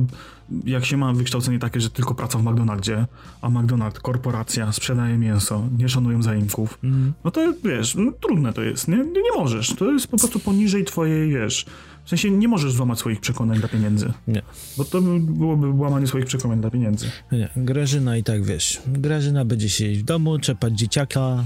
jak 0.65 0.85
się 0.85 0.97
ma 0.97 1.13
wykształcenie 1.13 1.59
takie, 1.59 1.81
że 1.81 1.89
tylko 1.89 2.15
praca 2.15 2.39
w 2.39 2.43
McDonaldzie, 2.43 3.05
a 3.41 3.49
McDonald, 3.49 3.99
korporacja, 3.99 4.71
sprzedaje 4.71 5.17
mięso, 5.17 5.67
nie 5.77 5.89
szanują 5.89 6.23
zaimków, 6.23 6.79
Mhm. 6.83 7.13
no 7.23 7.31
to 7.31 7.53
wiesz, 7.63 7.95
no, 7.95 8.11
trudne 8.11 8.53
to 8.53 8.61
jest, 8.61 8.87
nie? 8.87 8.97
nie? 8.97 9.37
Możesz, 9.37 9.75
to 9.75 9.91
jest 9.91 10.07
po 10.07 10.17
prostu 10.17 10.39
poniżej 10.39 10.85
twojej, 10.85 11.29
wiesz, 11.29 11.65
w 12.05 12.09
sensie 12.09 12.31
nie 12.31 12.47
możesz 12.47 12.71
złamać 12.73 12.99
swoich 12.99 13.19
przekonań 13.19 13.59
dla 13.59 13.67
pieniędzy, 13.69 14.13
Nie. 14.27 14.41
bo 14.77 14.85
to 14.85 15.01
by- 15.01 15.19
byłoby 15.19 15.69
łamanie 15.69 16.07
swoich 16.07 16.25
przekonań 16.25 16.61
dla 16.61 16.69
pieniędzy. 16.69 17.11
Nie, 17.31 17.49
Grażyna 17.55 18.17
i 18.17 18.23
tak 18.23 18.43
wiesz. 18.45 18.81
Grażyna 18.87 19.45
będzie 19.45 19.69
siedzieć 19.69 19.99
w 19.99 20.03
domu, 20.03 20.39
czepać 20.39 20.79
dzieciaka. 20.79 21.43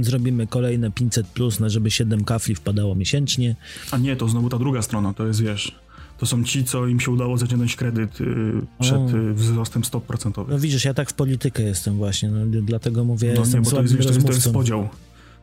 Zrobimy 0.00 0.46
kolejne 0.46 0.90
500 0.90 1.26
plus, 1.26 1.60
na 1.60 1.68
żeby 1.68 1.90
7 1.90 2.24
kafli 2.24 2.54
wpadało 2.54 2.94
miesięcznie. 2.94 3.56
A 3.90 3.96
nie, 3.98 4.16
to 4.16 4.28
znowu 4.28 4.48
ta 4.48 4.58
druga 4.58 4.82
strona, 4.82 5.14
to 5.14 5.26
jest, 5.26 5.42
wiesz, 5.42 5.78
to 6.18 6.26
są 6.26 6.44
ci, 6.44 6.64
co 6.64 6.86
im 6.86 7.00
się 7.00 7.10
udało 7.10 7.38
zaciągnąć 7.38 7.76
kredyt 7.76 8.20
y, 8.20 8.26
przed 8.80 8.96
O. 8.98 9.10
y, 9.16 9.34
wzrostem 9.34 9.84
stóp 9.84 10.04
procentowych. 10.06 10.52
No 10.52 10.58
widzisz, 10.58 10.84
ja 10.84 10.94
tak 10.94 11.10
w 11.10 11.14
politykę 11.14 11.62
jestem 11.62 11.94
właśnie, 11.96 12.30
no, 12.30 12.60
dlatego 12.62 13.04
mówię, 13.04 13.32
No 13.34 13.40
jestem 13.40 13.60
nie, 13.60 13.64
bo 13.64 13.76
to 13.76 13.82
jest, 13.82 13.94
to 13.98 14.02
jest, 14.12 14.26
to 14.26 14.32
jest 14.32 14.52
podział. 14.52 14.88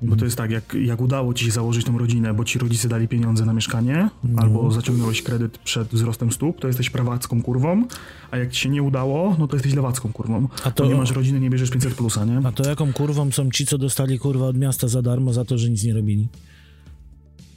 Bo 0.03 0.15
to 0.15 0.25
jest 0.25 0.38
tak, 0.38 0.51
jak, 0.51 0.73
jak 0.84 1.01
udało 1.01 1.34
ci 1.34 1.45
się 1.45 1.51
założyć 1.51 1.86
tą 1.86 1.97
rodzinę, 1.97 2.34
bo 2.34 2.43
ci 2.45 2.60
rodzice 2.60 2.89
dali 2.89 3.07
pieniądze 3.07 3.45
na 3.45 3.53
mieszkanie, 3.53 4.10
No. 4.23 4.41
albo 4.41 4.71
zaciągnąłeś 4.71 5.21
kredyt 5.21 5.57
przed 5.57 5.88
wzrostem 5.88 6.31
stóp, 6.31 6.60
to 6.62 6.67
jesteś 6.67 6.89
prawacką 6.89 7.41
kurwą, 7.41 7.86
a 8.31 8.38
jak 8.38 8.51
ci 8.51 8.62
się 8.62 8.69
nie 8.69 8.84
udało, 8.84 9.36
no 9.39 9.47
to 9.47 9.55
jesteś 9.55 9.73
lewacką 9.73 10.13
kurwą. 10.13 10.47
A 10.63 10.71
to- 10.71 10.84
to 10.84 10.89
nie 10.89 10.95
masz 10.95 11.12
rodziny, 11.12 11.39
nie 11.39 11.49
bierzesz 11.49 11.69
500 11.69 11.93
plusa, 11.95 12.25
nie? 12.25 12.41
A 12.47 12.51
to 12.51 12.69
jaką 12.69 12.93
kurwą 12.93 13.31
są 13.31 13.51
ci, 13.51 13.65
co 13.65 13.77
dostali 13.77 14.19
kurwa 14.19 14.45
od 14.45 14.57
miasta 14.57 14.88
za 14.88 15.01
darmo 15.01 15.34
za 15.34 15.45
to, 15.45 15.57
że 15.57 15.69
nic 15.69 15.84
nie 15.84 15.93
robili? 15.93 16.27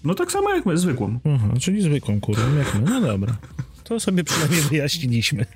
No 0.05 0.14
tak 0.14 0.33
samo 0.33 0.51
jak 0.55 0.67
my, 0.67 0.79
zwykłą. 0.79 1.19
Aha, 1.35 1.49
czyli 1.61 1.83
zwykłą 1.83 2.21
kurwą, 2.21 2.55
jak 2.59 2.75
my. 2.75 2.81
No 2.90 3.01
dobra. 3.01 3.37
To 3.85 4.01
sobie 4.01 4.25
przynajmniej 4.25 4.61
wyjaśniliśmy. 4.71 5.47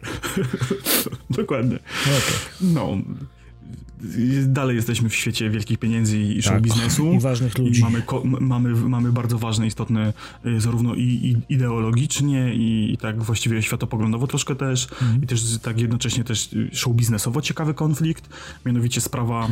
Dokładnie. 1.31 1.77
Okej. 2.03 2.39
No. 2.61 2.99
Dalej 4.47 4.77
jesteśmy 4.77 5.09
w 5.09 5.15
świecie 5.15 5.51
wielkich 5.51 5.79
pieniędzy 5.79 6.19
i 6.19 6.43
show 6.43 6.53
Tak. 6.53 6.63
biznesu. 6.63 7.13
I 7.13 7.21
ważnych 7.21 7.59
ludzi. 7.59 7.81
I 7.81 7.83
mamy, 7.83 8.03
mamy, 8.41 8.75
mamy 8.75 9.13
bardzo 9.13 9.39
ważne, 9.39 9.67
istotne 9.67 10.13
y, 10.47 10.61
zarówno 10.61 10.95
i, 10.95 11.01
i 11.03 11.37
ideologicznie 11.55 12.55
i, 12.55 12.93
i 12.93 12.97
tak 12.99 13.23
właściwie 13.23 13.63
światopoglądowo 13.63 14.27
troszkę 14.27 14.55
też 14.57 14.89
Mhm. 15.03 15.23
i 15.25 15.27
też 15.27 15.59
tak 15.63 15.81
jednocześnie 15.81 16.25
też 16.25 16.53
y, 16.53 16.71
show 16.73 16.95
biznesowo 16.95 17.43
ciekawy 17.43 17.75
konflikt, 17.75 18.29
mianowicie 18.67 19.01
sprawa 19.01 19.49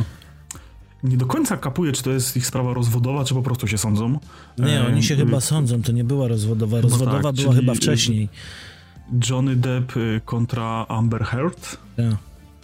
nie 1.03 1.17
do 1.17 1.25
końca 1.25 1.57
kapuje, 1.57 1.91
czy 1.91 2.03
to 2.03 2.11
jest 2.11 2.37
ich 2.37 2.45
sprawa 2.47 2.73
rozwodowa, 2.73 3.25
czy 3.25 3.33
po 3.33 3.41
prostu 3.41 3.67
się 3.67 3.77
sądzą. 3.77 4.19
Nie, 4.57 4.81
E, 4.81 4.87
oni 4.87 5.03
się 5.03 5.15
chyba 5.15 5.41
sądzą, 5.41 5.81
to 5.81 5.91
nie 5.91 6.03
była 6.03 6.27
rozwodowa. 6.27 6.81
Rozwodowa 6.81 7.21
tak, 7.21 7.35
była 7.35 7.53
chyba 7.53 7.73
y, 7.73 7.75
wcześniej. 7.75 8.29
Johnny 9.29 9.55
Depp 9.55 9.97
y, 9.97 10.21
kontra 10.25 10.85
Amber 10.89 11.23
Heard. 11.23 11.77
Tak. 11.97 12.05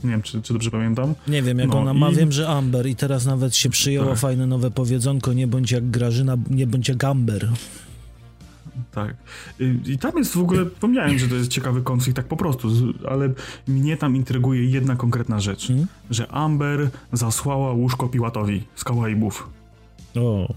Nie 0.04 0.10
wiem, 0.10 0.22
czy, 0.22 0.42
czy 0.42 0.54
dobrze 0.54 0.72
pamiętam. 0.72 1.14
Nie 1.28 1.42
wiem, 1.42 1.60
jak 1.60 1.70
No 1.70 1.80
ona 1.80 1.94
ma, 1.94 2.10
i- 2.10 2.16
wiem, 2.16 2.32
że 2.32 2.48
Amber 2.50 2.88
i 2.88 2.96
teraz 2.96 3.26
nawet 3.26 3.56
się 3.56 3.70
przyjęło 3.70 4.10
Tak. 4.10 4.20
fajne 4.20 4.48
nowe 4.48 4.72
powiedzonko, 4.72 5.34
nie 5.34 5.48
bądź 5.48 5.72
jak 5.72 5.90
Grażyna, 5.90 6.38
nie 6.50 6.68
bądź 6.68 6.90
jak 6.90 7.04
Amber. 7.04 7.50
Tak. 8.96 9.16
I 9.86 9.98
tam 9.98 10.18
jest 10.18 10.34
w 10.34 10.40
ogóle, 10.40 10.66
pomniałem, 10.66 11.20
że 11.20 11.28
to 11.28 11.36
jest 11.36 11.50
ciekawy 11.50 11.82
konflikt 11.82 12.16
tak 12.16 12.26
po 12.26 12.38
prostu, 12.38 12.68
ale 13.10 13.30
mnie 13.68 13.98
tam 13.98 14.16
intryguje 14.16 14.66
jedna 14.66 14.96
konkretna 14.96 15.40
rzecz, 15.40 15.68
Hmm? 15.68 15.88
że 16.10 16.28
Amber 16.32 16.90
zasłała 17.14 17.74
łóżko 17.74 18.08
Piłatowi 18.08 18.64
z 18.76 18.84
Kałaibów. 18.84 19.50
O. 20.16 20.54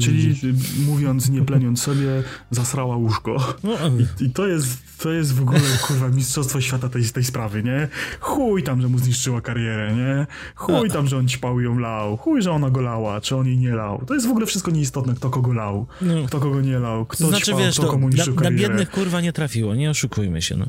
Czyli 0.00 0.16
Widzisz? 0.28 0.44
y, 0.44 0.54
mówiąc, 0.86 1.30
nie 1.30 1.42
pleniąc 1.42 1.82
sobie, 1.82 2.22
zasrała 2.50 2.96
łóżko. 2.96 3.54
No, 3.64 3.72
I, 4.20 4.24
I 4.24 4.30
to 4.30 4.46
jest, 4.46 4.78
to 4.98 5.10
jest 5.12 5.34
w 5.34 5.42
ogóle, 5.42 5.60
kurwa, 5.86 6.08
mistrzostwo 6.08 6.60
świata 6.60 6.88
tej, 6.88 7.04
tej 7.04 7.24
sprawy, 7.24 7.62
nie? 7.62 7.88
Chuj 8.20 8.62
tam, 8.62 8.82
że 8.82 8.88
mu 8.88 8.98
zniszczyła 8.98 9.40
karierę, 9.40 9.94
nie? 9.96 10.26
Chuj 10.54 10.90
tam, 10.90 11.06
że 11.06 11.16
on 11.16 11.28
ćpał 11.28 11.60
i 11.60 11.64
ją 11.64 11.78
lał. 11.78 12.16
Chuj, 12.16 12.42
że 12.42 12.52
ona 12.52 12.70
go 12.70 12.80
lała, 12.80 13.20
czy 13.20 13.36
on 13.36 13.46
jej 13.46 13.58
nie 13.58 13.74
lał. 13.74 14.04
To 14.06 14.14
jest 14.14 14.26
w 14.26 14.30
ogóle 14.30 14.46
wszystko 14.46 14.70
nieistotne, 14.70 15.14
kto 15.14 15.30
kogo 15.30 15.52
lał, 15.52 15.86
no. 16.02 16.14
kto 16.26 16.40
kogo 16.40 16.60
nie 16.60 16.78
lał, 16.78 17.06
kto 17.06 17.24
To 17.24 17.30
znaczy, 17.30 17.46
ćpał, 17.46 17.58
wiesz, 17.58 17.74
kto 17.74 17.82
to 17.82 17.88
komu 17.90 18.08
na, 18.08 18.14
niszczył 18.14 18.34
na 18.34 18.42
karierę. 18.42 18.68
biednych 18.68 18.90
kurwa 18.90 19.20
nie 19.20 19.32
trafiło, 19.32 19.74
nie 19.74 19.90
oszukujmy 19.90 20.42
się, 20.42 20.56
no. 20.56 20.66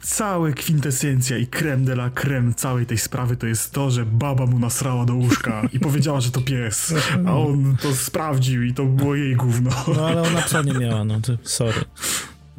Całe 0.00 0.52
kwintesencja 0.52 1.38
i 1.38 1.46
creme 1.46 1.84
de 1.84 1.92
la 1.92 2.10
creme 2.10 2.54
całej 2.54 2.86
tej 2.86 2.98
sprawy 2.98 3.36
to 3.36 3.46
jest 3.46 3.72
to, 3.72 3.90
że 3.90 4.06
baba 4.06 4.46
mu 4.46 4.58
nasrała 4.58 5.04
do 5.04 5.14
łóżka 5.14 5.62
i 5.72 5.80
powiedziała, 5.80 6.20
że 6.20 6.30
to 6.30 6.40
pies, 6.40 6.94
a 7.26 7.36
on 7.36 7.76
to 7.82 7.94
sprawdził 7.94 8.62
i 8.62 8.74
to 8.74 8.84
było 8.84 9.14
jej 9.14 9.36
gówno. 9.36 9.70
No 9.96 10.06
ale 10.06 10.22
ona 10.22 10.42
psa 10.42 10.62
nie 10.62 10.72
miała, 10.72 11.04
no 11.04 11.20
to 11.20 11.32
sorry. 11.42 11.84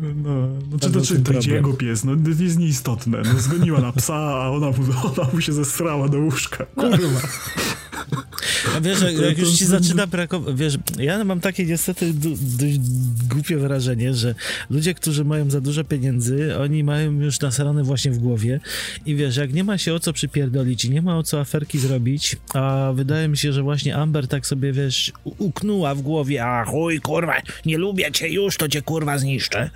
No, 0.02 0.48
no 0.72 0.80
czy 0.80 0.92
to, 0.92 1.02
czy 1.02 1.08
to 1.08 1.14
jest 1.14 1.24
problem. 1.26 1.56
jego 1.56 1.74
pies? 1.74 2.04
No 2.04 2.16
to 2.38 2.44
jest 2.44 2.60
nieistotne. 2.60 3.22
No, 3.34 3.40
zgoniła 3.40 3.82
na 3.82 3.92
psa, 3.92 4.16
a 4.16 4.50
ona 4.50 4.68
mu, 4.68 4.76
ona 5.18 5.30
mu 5.34 5.42
się 5.42 5.54
zesrała 5.54 6.10
do 6.10 6.20
łóżka. 6.20 6.66
Kurwa. 6.66 7.22
A 8.78 8.82
wiesz, 8.82 9.02
jak, 9.02 9.18
jak 9.18 9.38
już 9.38 9.50
ci 9.52 9.66
zaczyna 9.66 10.08
brakować, 10.08 10.56
wiesz, 10.56 10.78
ja 11.00 11.24
mam 11.24 11.40
takie 11.40 11.66
niestety 11.66 12.14
dość 12.60 12.80
głupie 13.30 13.58
wrażenie, 13.58 14.14
że 14.14 14.36
ludzie, 14.70 14.94
którzy 14.94 15.26
mają 15.26 15.50
za 15.50 15.62
dużo 15.62 15.84
pieniędzy, 15.84 16.58
oni 16.58 16.84
mają 16.84 17.12
już 17.12 17.40
nasrane 17.40 17.84
właśnie 17.84 18.12
w 18.12 18.18
głowie 18.18 18.60
i 19.06 19.16
wiesz, 19.16 19.38
jak 19.38 19.54
nie 19.54 19.64
ma 19.64 19.78
się 19.78 19.94
o 19.94 20.00
co 20.00 20.14
przypierdolić 20.14 20.86
i 20.86 20.90
nie 20.90 21.02
ma 21.02 21.18
o 21.18 21.24
co 21.24 21.40
aferki 21.40 21.80
zrobić, 21.80 22.38
a 22.54 22.92
wydaje 22.96 23.28
mi 23.28 23.38
się, 23.38 23.54
że 23.54 23.64
właśnie 23.64 23.96
Amber 23.98 24.28
tak 24.28 24.48
sobie, 24.48 24.74
wiesz, 24.74 25.12
u- 25.24 25.34
uknęła 25.46 25.96
w 25.96 26.02
głowie, 26.02 26.46
a 26.46 26.66
chuj, 26.66 27.00
kurwa, 27.00 27.34
nie 27.66 27.78
lubię 27.78 28.12
cię 28.12 28.30
już, 28.30 28.58
to 28.58 28.68
cię 28.70 28.82
kurwa 28.82 29.18
zniszczę. 29.18 29.70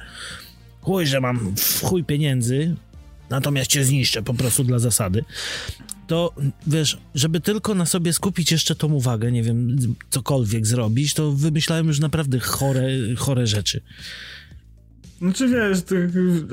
Chuj, 0.82 1.08
że 1.08 1.21
mam 1.21 1.54
chuj 1.84 2.04
pieniędzy, 2.04 2.75
natomiast 3.30 3.71
cię 3.71 3.84
zniszczę 3.84 4.23
po 4.23 4.34
prostu 4.34 4.63
dla 4.63 4.80
zasady 4.80 5.25
to 6.08 6.34
wiesz, 6.67 6.97
żeby 7.15 7.41
tylko 7.41 7.75
na 7.75 7.86
sobie 7.86 8.13
skupić 8.13 8.51
jeszcze 8.51 8.75
tą 8.75 8.93
uwagę, 8.93 9.32
nie 9.32 9.43
wiem, 9.43 9.78
cokolwiek 10.10 10.67
zrobić, 10.67 11.13
to 11.13 11.32
wymyślałem 11.32 11.88
już 11.88 11.99
naprawdę 11.99 12.39
chore, 12.39 12.89
chore 13.17 13.47
rzeczy. 13.47 13.82
Znaczy 15.19 15.47
wiesz, 15.49 15.82
ty, 15.82 16.10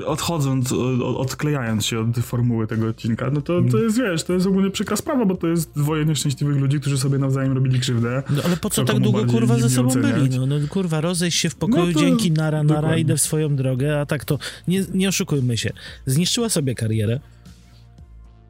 odchodząc, 0.06 0.72
od, 0.72 1.16
odklejając 1.16 1.86
się 1.86 2.00
od 2.00 2.16
formuły 2.16 2.66
tego 2.66 2.88
odcinka, 2.88 3.30
no 3.32 3.40
to, 3.40 3.62
to 3.70 3.78
jest, 3.78 3.98
wiesz, 3.98 4.24
to 4.24 4.32
jest 4.32 4.46
ogólnie 4.46 4.70
przykra 4.70 4.96
sprawa, 4.96 5.24
bo 5.24 5.34
to 5.34 5.46
jest 5.46 5.70
dwoje 5.76 6.04
nieszczęśliwych 6.04 6.56
ludzi, 6.56 6.80
którzy 6.80 6.98
sobie 6.98 7.18
nawzajem 7.18 7.52
robili 7.52 7.80
krzywdę. 7.80 8.22
No 8.30 8.42
ale 8.44 8.56
po 8.56 8.70
co 8.70 8.84
tak 8.84 8.98
długo 8.98 9.24
kurwa 9.26 9.58
ze 9.58 9.70
sobą 9.70 9.88
oceniać? 9.88 10.12
byli? 10.14 10.38
No, 10.38 10.46
no 10.46 10.56
kurwa, 10.68 11.00
rozejść 11.00 11.38
się 11.38 11.50
w 11.50 11.54
pokoju, 11.54 11.86
No 11.86 11.92
to- 11.92 12.00
dzięki, 12.00 12.32
nara, 12.32 12.62
nara, 12.62 12.80
dokładnie. 12.80 13.00
idę 13.02 13.16
w 13.16 13.20
swoją 13.20 13.56
drogę, 13.56 14.00
a 14.00 14.06
tak 14.06 14.24
to 14.24 14.38
nie, 14.68 14.84
nie 14.94 15.08
oszukujmy 15.08 15.56
się. 15.56 15.72
Zniszczyła 16.06 16.48
sobie 16.48 16.74
karierę, 16.74 17.20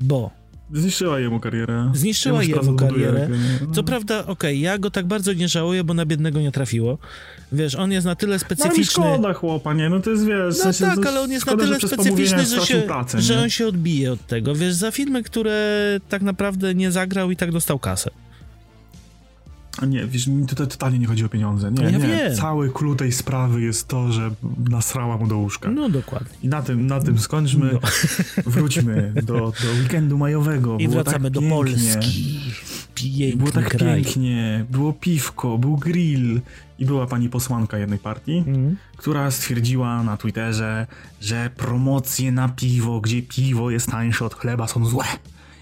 bo 0.01 0.31
Zniszczyła 0.73 1.21
jemu 1.21 1.41
karierę. 1.41 1.91
Zniszczyła 1.95 2.43
jemu 2.43 2.61
odbuduję, 2.61 3.07
karierę. 3.07 3.29
no. 3.69 3.75
co 3.75 3.83
prawda, 3.83 4.27
okej, 4.27 4.61
ja 4.61 4.79
go 4.79 4.91
tak 4.91 5.07
bardzo 5.07 5.33
nie 5.33 5.49
żałuję, 5.49 5.85
bo 5.85 5.95
na 5.95 6.07
biednego 6.07 6.41
nie 6.41 6.53
trafiło. 6.53 6.99
Wiesz, 7.53 7.75
on 7.75 7.93
jest 7.93 8.07
na 8.07 8.15
tyle 8.17 8.33
No 8.35 8.39
specyficzny. 8.39 8.85
szkoda 8.85 9.33
chłopa, 9.33 9.75
nie? 9.75 9.89
No 9.89 10.01
to 10.01 10.11
jest, 10.11 10.25
wiesz... 10.27 10.57
No 10.59 10.63
sensie, 10.63 10.85
tak, 10.85 11.01
to 11.03 11.09
ale 11.09 11.21
on 11.21 11.31
jest 11.31 11.47
na 11.47 11.53
szkoda, 11.53 11.65
tyle 11.65 11.79
przez 11.79 11.91
specyficzny, 11.91 12.47
że, 12.47 12.67
się, 12.67 12.81
pracę, 12.81 13.21
że 13.21 13.41
on 13.43 13.51
się 13.51 13.67
odbije 13.67 14.13
od 14.13 14.27
tego. 14.27 14.55
Wiesz, 14.55 14.75
za 14.75 14.91
filmy, 14.91 15.23
które 15.23 15.79
tak 16.09 16.23
naprawdę 16.23 16.75
nie 16.75 16.93
zagrał 16.93 17.31
i 17.31 17.37
tak 17.37 17.53
dostał 17.53 17.79
kasę. 17.79 18.11
A 19.79 19.87
nie, 19.87 20.07
wiesz, 20.07 20.27
mi 20.27 20.47
tutaj 20.47 20.67
totalnie 20.69 20.99
nie 20.99 21.07
chodzi 21.07 21.25
o 21.25 21.29
pieniądze. 21.29 21.71
Nie, 21.73 21.83
Ja 21.85 21.91
nie. 21.91 21.99
wiem. 21.99 22.37
Cały 22.37 22.71
clue 22.71 22.95
tej 22.97 23.13
sprawy 23.13 23.63
jest 23.63 23.89
to, 23.89 24.13
że 24.13 24.31
nasrała 24.71 25.17
mu 25.17 25.27
do 25.27 25.39
łóżka. 25.39 25.71
No 25.71 25.89
dokładnie. 25.89 26.37
I 26.43 26.49
na 26.49 26.63
tym, 26.63 26.87
na 26.87 27.01
tym 27.01 27.19
skończmy. 27.19 27.71
Wróćmy 28.47 29.13
do, 29.23 29.35
do 29.35 29.53
weekendu 29.83 30.19
majowego. 30.19 30.79
I 30.79 30.89
Było 30.89 31.03
wracamy 31.03 31.25
tak 31.25 31.33
do 31.33 31.41
pięknie. 31.41 31.57
Polski. 31.57 32.41
Piękny 32.95 33.37
Było 33.39 33.51
tak 33.51 33.69
kraj. 33.69 34.03
pięknie, 34.05 34.65
było 34.71 34.93
piwko, 34.93 35.59
był 35.59 35.77
grill 35.77 36.41
i 36.79 36.87
była 36.87 37.07
pani 37.07 37.29
posłanka 37.29 37.79
jednej 37.79 37.99
partii, 37.99 38.39
Mhm. 38.39 38.77
która 38.97 39.31
stwierdziła 39.31 40.03
na 40.03 40.17
Twitterze, 40.17 40.87
że 41.21 41.51
promocje 41.57 42.33
na 42.33 42.49
piwo, 42.49 43.01
gdzie 43.01 43.23
piwo 43.23 43.71
jest 43.71 43.87
tańsze 43.91 44.25
od 44.25 44.35
chleba 44.35 44.67
są 44.69 44.87
złe 44.87 45.05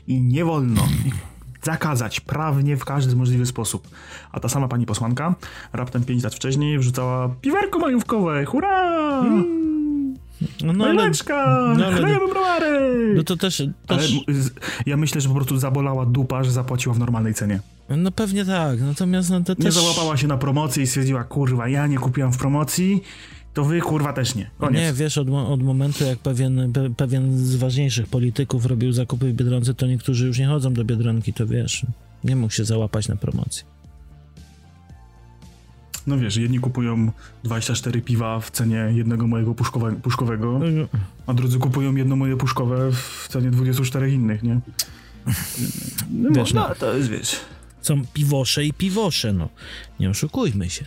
i 0.08 0.20
nie 0.20 0.44
wolno 0.44 0.88
zakazać 1.62 2.20
prawnie 2.20 2.76
w 2.76 2.84
każdy 2.84 3.16
możliwy 3.16 3.46
sposób. 3.46 3.88
A 4.32 4.40
ta 4.40 4.48
sama 4.48 4.68
pani 4.68 4.86
posłanka 4.86 5.34
raptem 5.72 6.04
5 6.04 6.22
lat 6.24 6.34
wcześniej 6.34 6.78
wrzucała 6.78 7.28
piwerko 7.40 7.78
majówkowe, 7.78 8.44
hurra! 8.44 9.22
No, 10.64 10.72
No, 10.72 10.84
ale, 10.84 11.10
no, 11.78 11.86
ale- 11.86 12.18
no 13.14 13.22
to 13.22 13.36
też, 13.36 13.62
też 13.86 14.12
ja 14.86 14.96
myślę, 14.96 15.20
że 15.20 15.28
po 15.28 15.34
prostu 15.34 15.58
zabolała 15.58 16.06
dupa, 16.06 16.44
że 16.44 16.50
zapłaciła 16.50 16.94
w 16.94 16.98
normalnej 16.98 17.34
cenie. 17.34 17.60
no 17.88 18.10
pewnie 18.10 18.44
tak, 18.44 18.80
natomiast 18.80 19.30
no 19.30 19.40
to 19.40 19.52
Nie 19.58 19.64
też... 19.64 19.74
załapała 19.74 20.16
się 20.16 20.26
na 20.26 20.36
promocji 20.38 20.82
i 20.82 20.86
stwierdziła, 20.86 21.24
kurwa, 21.24 21.68
ja 21.68 21.86
nie 21.86 21.98
kupiłam 21.98 22.32
w 22.32 22.38
promocji, 22.38 23.02
to 23.54 23.64
wy, 23.64 23.80
kurwa, 23.80 24.12
też 24.12 24.34
nie. 24.34 24.50
Koniec. 24.58 24.80
Nie, 24.80 24.92
wiesz, 24.92 25.18
od, 25.18 25.28
od 25.28 25.62
momentu 25.62 26.04
jak 26.04 26.18
pewien, 26.18 26.72
pe, 26.72 26.90
pewien 26.90 27.38
z 27.38 27.56
ważniejszych 27.56 28.06
polityków 28.06 28.66
robił 28.66 28.92
zakupy 28.92 29.32
w 29.32 29.34
Biedronce, 29.34 29.74
to 29.74 29.86
niektórzy 29.86 30.26
już 30.26 30.38
nie 30.38 30.46
chodzą 30.46 30.74
do 30.74 30.84
Biedronki, 30.84 31.32
to 31.32 31.46
wiesz, 31.46 31.86
nie 32.24 32.36
mógł 32.36 32.52
się 32.52 32.64
załapać 32.64 33.08
na 33.08 33.16
promocję. 33.16 33.64
No 36.06 36.18
wiesz, 36.18 36.36
jedni 36.36 36.58
kupują 36.58 37.12
24 37.44 38.02
piwa 38.02 38.40
w 38.40 38.50
cenie 38.50 38.88
jednego 38.94 39.26
mojego 39.26 39.54
puszkowe, 39.54 39.92
puszkowego, 39.92 40.60
a 41.26 41.34
drudzy 41.34 41.58
kupują 41.58 41.94
jedno 41.94 42.16
moje 42.16 42.36
puszkowe 42.36 42.92
w 42.92 43.28
cenie 43.28 43.50
24 43.50 44.12
innych, 44.12 44.42
nie? 44.42 44.60
No, 46.10 46.30
Wiesz, 46.30 46.52
no, 46.52 46.68
no. 46.68 46.74
to 46.74 46.96
jest, 46.96 47.08
wiesz... 47.08 47.36
Są 47.82 48.02
piwosze 48.14 48.64
i 48.64 48.72
piwosze, 48.72 49.32
no. 49.32 49.48
Nie 50.00 50.10
oszukujmy 50.10 50.70
się. 50.70 50.86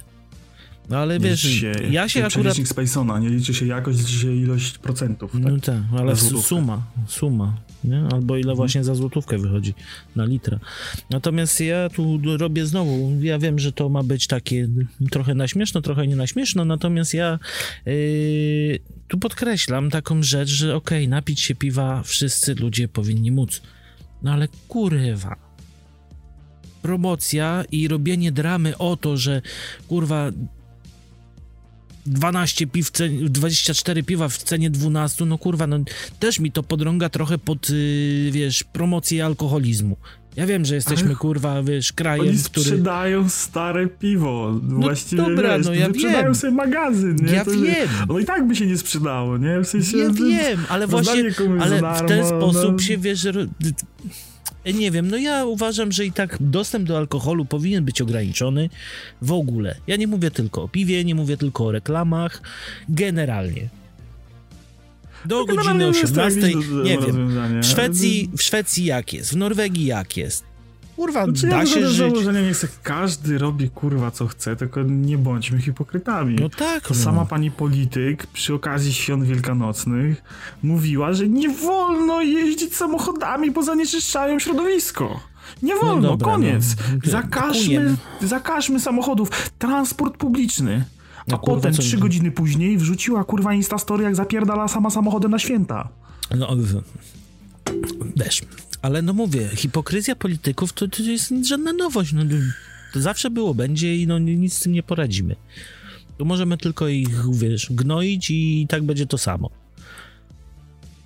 No 0.89 0.98
ale 0.98 1.19
Nie 1.19 1.26
wiesz, 1.26 1.41
się 1.41 1.72
ja 1.91 2.10
się 2.10 2.26
akurat... 2.26 2.58
Spacona, 2.65 3.19
nie 3.19 3.30
liczy 3.30 3.54
się 3.54 3.65
jakość, 3.65 4.00
liczy 4.00 4.13
się 4.13 4.36
ilość 4.36 4.78
procentów. 4.78 5.32
Tak? 5.32 5.41
No 5.41 5.58
tak, 5.60 5.82
ale 5.98 6.15
suma, 6.15 6.84
suma, 7.08 7.58
nie? 7.84 8.04
Albo 8.12 8.38
ile 8.38 8.56
właśnie 8.56 8.84
za 8.84 8.96
złotówkę 8.96 9.38
wychodzi 9.38 9.74
na 10.15 10.26
litra. 10.26 10.60
Natomiast 11.10 11.60
ja 11.60 11.89
tu 11.89 12.19
robię 12.38 12.65
znowu, 12.65 13.12
ja 13.22 13.39
wiem, 13.39 13.60
że 13.60 13.72
to 13.72 13.89
ma 13.89 14.04
być 14.04 14.28
takie 14.28 14.67
trochę 15.12 15.36
na 15.36 15.48
śmieszno, 15.48 15.82
trochę 15.82 16.08
nie 16.08 16.15
na 16.15 16.28
śmieszno, 16.28 16.65
natomiast 16.65 17.13
ja 17.13 17.39
yy, 17.86 18.80
tu 19.08 19.19
podkreślam 19.19 19.89
taką 19.89 20.24
rzecz, 20.24 20.50
że 20.50 20.76
okej, 20.76 21.08
napić 21.08 21.41
się 21.41 21.56
piwa 21.56 22.04
wszyscy 22.04 22.56
ludzie 22.56 22.88
powinni 22.88 23.32
móc. 23.32 23.62
No 24.24 24.34
ale 24.34 24.48
kurwa, 24.67 25.36
promocja 26.82 27.63
i 27.72 27.88
robienie 27.88 28.32
dramy 28.32 28.78
o 28.78 28.96
to, 28.98 29.17
że 29.17 29.41
kurwa 29.88 30.32
12 32.05 32.67
piw, 32.67 32.87
w 32.87 32.91
cenie, 32.91 33.29
24 33.29 34.03
piwa 34.03 34.29
w 34.29 34.37
cenie 34.37 34.69
12, 34.69 35.25
no 35.25 35.37
kurwa, 35.37 35.67
no 35.67 35.79
też 36.19 36.39
mi 36.39 36.51
to 36.51 36.63
podrąga 36.63 37.09
trochę 37.09 37.37
pod, 37.37 37.69
yy, 37.69 38.31
wiesz, 38.31 38.63
promocję 38.63 39.25
alkoholizmu. 39.25 39.97
Ja 40.35 40.45
wiem, 40.45 40.65
że 40.65 40.75
jesteśmy, 40.75 41.07
Ale 41.07 41.15
kurwa, 41.15 41.63
wiesz, 41.63 41.93
krajem, 41.93 42.27
Oni 42.27 42.37
który... 42.37 42.65
sprzedają 42.65 43.29
stare 43.29 43.87
piwo. 43.87 44.59
Właściwie 44.63 45.21
dobra, 45.21 45.57
wiesz, 45.57 45.67
no 45.67 45.73
ja 45.73 45.87
wyprzedają 45.87 46.23
wiem. 46.23 46.35
sobie 46.35 46.53
magazyn, 46.53 47.15
nie? 47.15 47.33
Ja 47.33 47.45
To- 47.45 47.51
wiem. 47.51 47.89
No 48.07 48.19
i 48.19 48.25
tak 48.25 48.47
by 48.47 48.55
się 48.55 48.65
nie 48.65 48.77
sprzedało, 48.77 49.37
nie? 49.37 49.59
W 49.59 49.67
sensie... 49.67 49.97
Ja 49.97 50.07
to- 50.07 50.13
wiem, 50.13 50.65
ale 50.69 50.87
właśnie, 50.87 51.23
ale 51.59 51.77
w 51.77 52.07
ten 52.07 52.21
darmo, 52.21 52.27
sposób 52.27 52.71
no. 52.71 52.79
się, 52.79 52.97
wiesz, 52.97 53.27
Nie 54.65 54.91
wiem, 54.91 55.12
no 55.12 55.17
ja 55.17 55.45
uważam, 55.45 55.91
że 55.91 56.06
i 56.06 56.12
tak 56.12 56.38
dostęp 56.39 56.88
do 56.88 56.97
alkoholu 56.97 57.45
powinien 57.45 57.86
być 57.86 58.02
ograniczony 58.02 58.69
w 59.21 59.32
ogóle. 59.32 59.76
Ja 59.88 59.95
nie 59.95 60.08
mówię 60.08 60.32
tylko 60.32 60.63
o 60.63 60.67
piwie, 60.67 61.06
nie 61.06 61.15
mówię 61.15 61.38
tylko 61.38 61.65
o 61.65 61.71
reklamach, 61.71 62.41
generalnie. 62.89 63.69
Do 65.26 65.45
godziny 65.45 65.63
Generalnie 65.63 65.86
jest 65.99 66.15
to 66.15 66.23
18, 66.23 66.41
jakieś 66.52 66.67
do- 66.69 66.84
nie 66.84 66.97
wiem, 66.97 67.62
w 67.62 67.65
Szwecji, 67.65 68.30
w 68.38 68.41
Szwecji 68.41 68.86
jak 68.86 69.13
jest, 69.13 69.32
w 69.34 69.36
Norwegii 69.36 69.86
jak 69.86 70.17
jest. 70.17 70.43
Kurwa, 70.95 71.25
Znaczy, 71.25 71.47
da 71.47 71.58
ja 71.58 71.65
się 71.65 71.88
żyć. 71.88 71.97
założeniem 72.13 72.45
nie 72.45 72.53
chcę, 72.53 72.67
każdy 72.84 73.38
robi 73.38 73.69
kurwa 73.69 74.12
co 74.12 74.27
chce, 74.27 74.56
tylko 74.56 74.84
nie 74.84 75.17
bądźmy 75.17 75.62
hipokrytami. 75.62 76.36
No 76.41 76.49
tak, 76.49 76.84
To 76.88 76.93
no. 76.93 76.99
sama 76.99 77.25
pani 77.25 77.51
polityk 77.51 78.27
przy 78.27 78.53
okazji 78.53 78.93
świąt 78.93 79.23
wielkanocnych 79.23 80.23
mówiła, 80.63 81.13
że 81.13 81.27
nie 81.29 81.49
wolno 81.49 82.21
jeździć 82.21 82.75
samochodami, 82.75 83.51
bo 83.51 83.63
zanieczyszczają 83.63 84.39
środowisko. 84.39 85.19
Nie 85.63 85.75
wolno, 85.75 86.01
No 86.01 86.17
dobra, 86.17 86.34
koniec. 86.34 86.75
no. 87.06 87.12
Zakażmy, 87.12 87.95
zakażmy 88.21 88.79
samochodów. 88.79 89.29
Transport 89.60 90.17
publiczny. 90.17 90.86
A 91.19 91.23
No 91.27 91.38
kurwa, 91.38 91.56
potem, 91.56 91.73
trzy 91.73 91.97
godziny 91.97 92.32
później, 92.32 92.77
wrzuciła 92.77 93.23
kurwa 93.23 93.53
Instastory, 93.53 94.03
jak 94.03 94.15
zapierdala 94.15 94.67
sama 94.67 94.89
samochodem 94.89 95.32
na 95.32 95.39
święta. 95.39 95.89
No, 96.38 96.47
wiesz, 98.15 98.41
ale 98.84 99.02
no 99.02 99.13
mówię, 99.13 99.50
hipokryzja 99.56 100.15
polityków 100.15 100.74
to, 100.74 100.88
to 100.88 101.04
jest 101.04 101.34
żadna 101.48 101.74
nowość. 101.74 102.13
No, 102.13 102.24
to 102.93 103.02
zawsze 103.02 103.30
było, 103.30 103.54
będzie 103.54 103.96
i 103.98 104.08
no, 104.08 104.19
nic 104.19 104.54
z 104.54 104.60
tym 104.60 104.72
nie 104.72 104.84
poradzimy. 104.84 105.36
Tu 106.17 106.26
możemy 106.26 106.58
tylko 106.58 106.88
ich, 106.88 107.10
wiesz, 107.32 107.67
gnoić 107.72 108.30
i 108.32 108.65
tak 108.69 108.84
będzie 108.84 109.06
to 109.06 109.17
samo. 109.17 109.50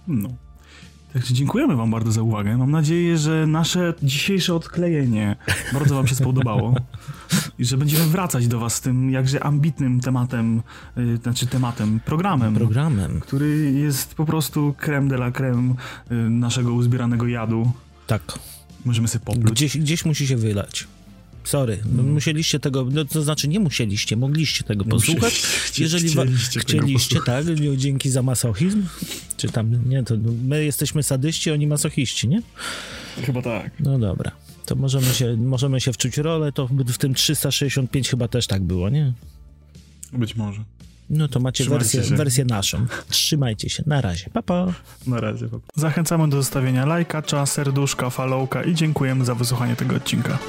No. 0.07 0.29
Także 1.13 1.33
dziękujemy 1.33 1.75
wam 1.75 1.91
bardzo 1.91 2.11
za 2.11 2.21
uwagę. 2.21 2.57
Mam 2.57 2.71
nadzieję, 2.71 3.17
że 3.17 3.47
nasze 3.47 3.93
dzisiejsze 4.03 4.53
odklejenie 4.53 5.35
bardzo 5.73 5.95
wam 5.95 6.07
się 6.07 6.15
spodobało 6.15 6.75
i 7.59 7.65
że 7.65 7.77
będziemy 7.77 8.05
wracać 8.05 8.47
do 8.47 8.59
was 8.59 8.75
z 8.75 8.81
tym 8.81 9.11
jakże 9.11 9.43
ambitnym 9.43 9.99
tematem, 9.99 10.61
y, 10.97 11.17
znaczy 11.17 11.47
tematem, 11.47 11.99
programem, 12.05 12.55
Programem. 12.55 13.19
który 13.19 13.71
jest 13.71 14.15
po 14.15 14.25
prostu 14.25 14.75
creme 14.77 15.07
de 15.07 15.15
la 15.15 15.31
creme 15.31 15.73
y, 16.11 16.15
naszego 16.29 16.73
uzbieranego 16.73 17.27
jadu. 17.27 17.71
Tak. 18.07 18.39
Możemy 18.85 19.07
sobie 19.07 19.25
popluć. 19.25 19.51
Gdzieś, 19.51 19.77
gdzieś 19.77 20.05
musi 20.05 20.27
się 20.27 20.37
wylać. 20.37 20.87
Sorry, 21.47 21.79
no, 21.95 22.03
musieliście 22.03 22.59
tego, 22.59 22.87
no, 22.91 23.05
to 23.05 23.21
znaczy 23.23 23.47
nie 23.47 23.59
musieliście, 23.59 24.17
mogliście 24.17 24.63
tego 24.63 24.85
posłuchać. 24.85 25.33
Musieliście, 25.33 25.83
Jeżeli 25.83 26.09
chcieliście 26.09 26.59
chcieliście, 26.59 27.15
posłuchać. 27.15 27.45
tak, 27.45 27.59
no, 27.59 27.75
dzięki 27.75 28.09
za 28.09 28.21
masochizm. 28.21 28.83
Czy 29.37 29.49
tam, 29.49 29.89
nie, 29.89 30.03
to 30.03 30.17
no, 30.17 30.31
my 30.47 30.65
jesteśmy 30.65 31.03
sadyści, 31.03 31.51
oni 31.51 31.67
masochiści, 31.67 32.27
nie? 32.27 32.41
Chyba 33.25 33.41
tak. 33.41 33.71
No 33.79 33.99
dobra. 33.99 34.31
To 34.65 34.75
możemy 34.75 35.05
się, 35.13 35.37
możemy 35.37 35.81
się 35.81 35.93
wczuć 35.93 36.17
rolę, 36.17 36.51
to 36.51 36.67
w 36.71 36.97
tym 36.97 37.13
365 37.13 38.09
chyba 38.09 38.27
też 38.27 38.47
tak 38.47 38.63
było, 38.63 38.89
nie? 38.89 39.13
Być 40.13 40.35
może. 40.35 40.63
No 41.09 41.27
to 41.27 41.39
macie 41.39 41.63
Trzymajcie 41.63 41.83
wersję, 41.83 42.03
się. 42.09 42.15
wersję 42.15 42.45
naszą. 42.45 42.85
Trzymajcie 43.09 43.69
się. 43.69 43.83
Na 43.85 44.01
razie. 44.01 44.29
Pa, 44.33 44.41
pa. 44.41 44.73
Na 45.07 45.21
razie. 45.21 45.47
Zachęcamy 45.75 46.29
do 46.29 46.37
zostawienia 46.37 46.85
lajka, 46.85 47.45
serduszka, 47.45 48.09
followka 48.09 48.63
i 48.63 48.75
dziękujemy 48.75 49.25
za 49.25 49.35
wysłuchanie 49.35 49.75
tego 49.75 49.95
odcinka. 49.95 50.39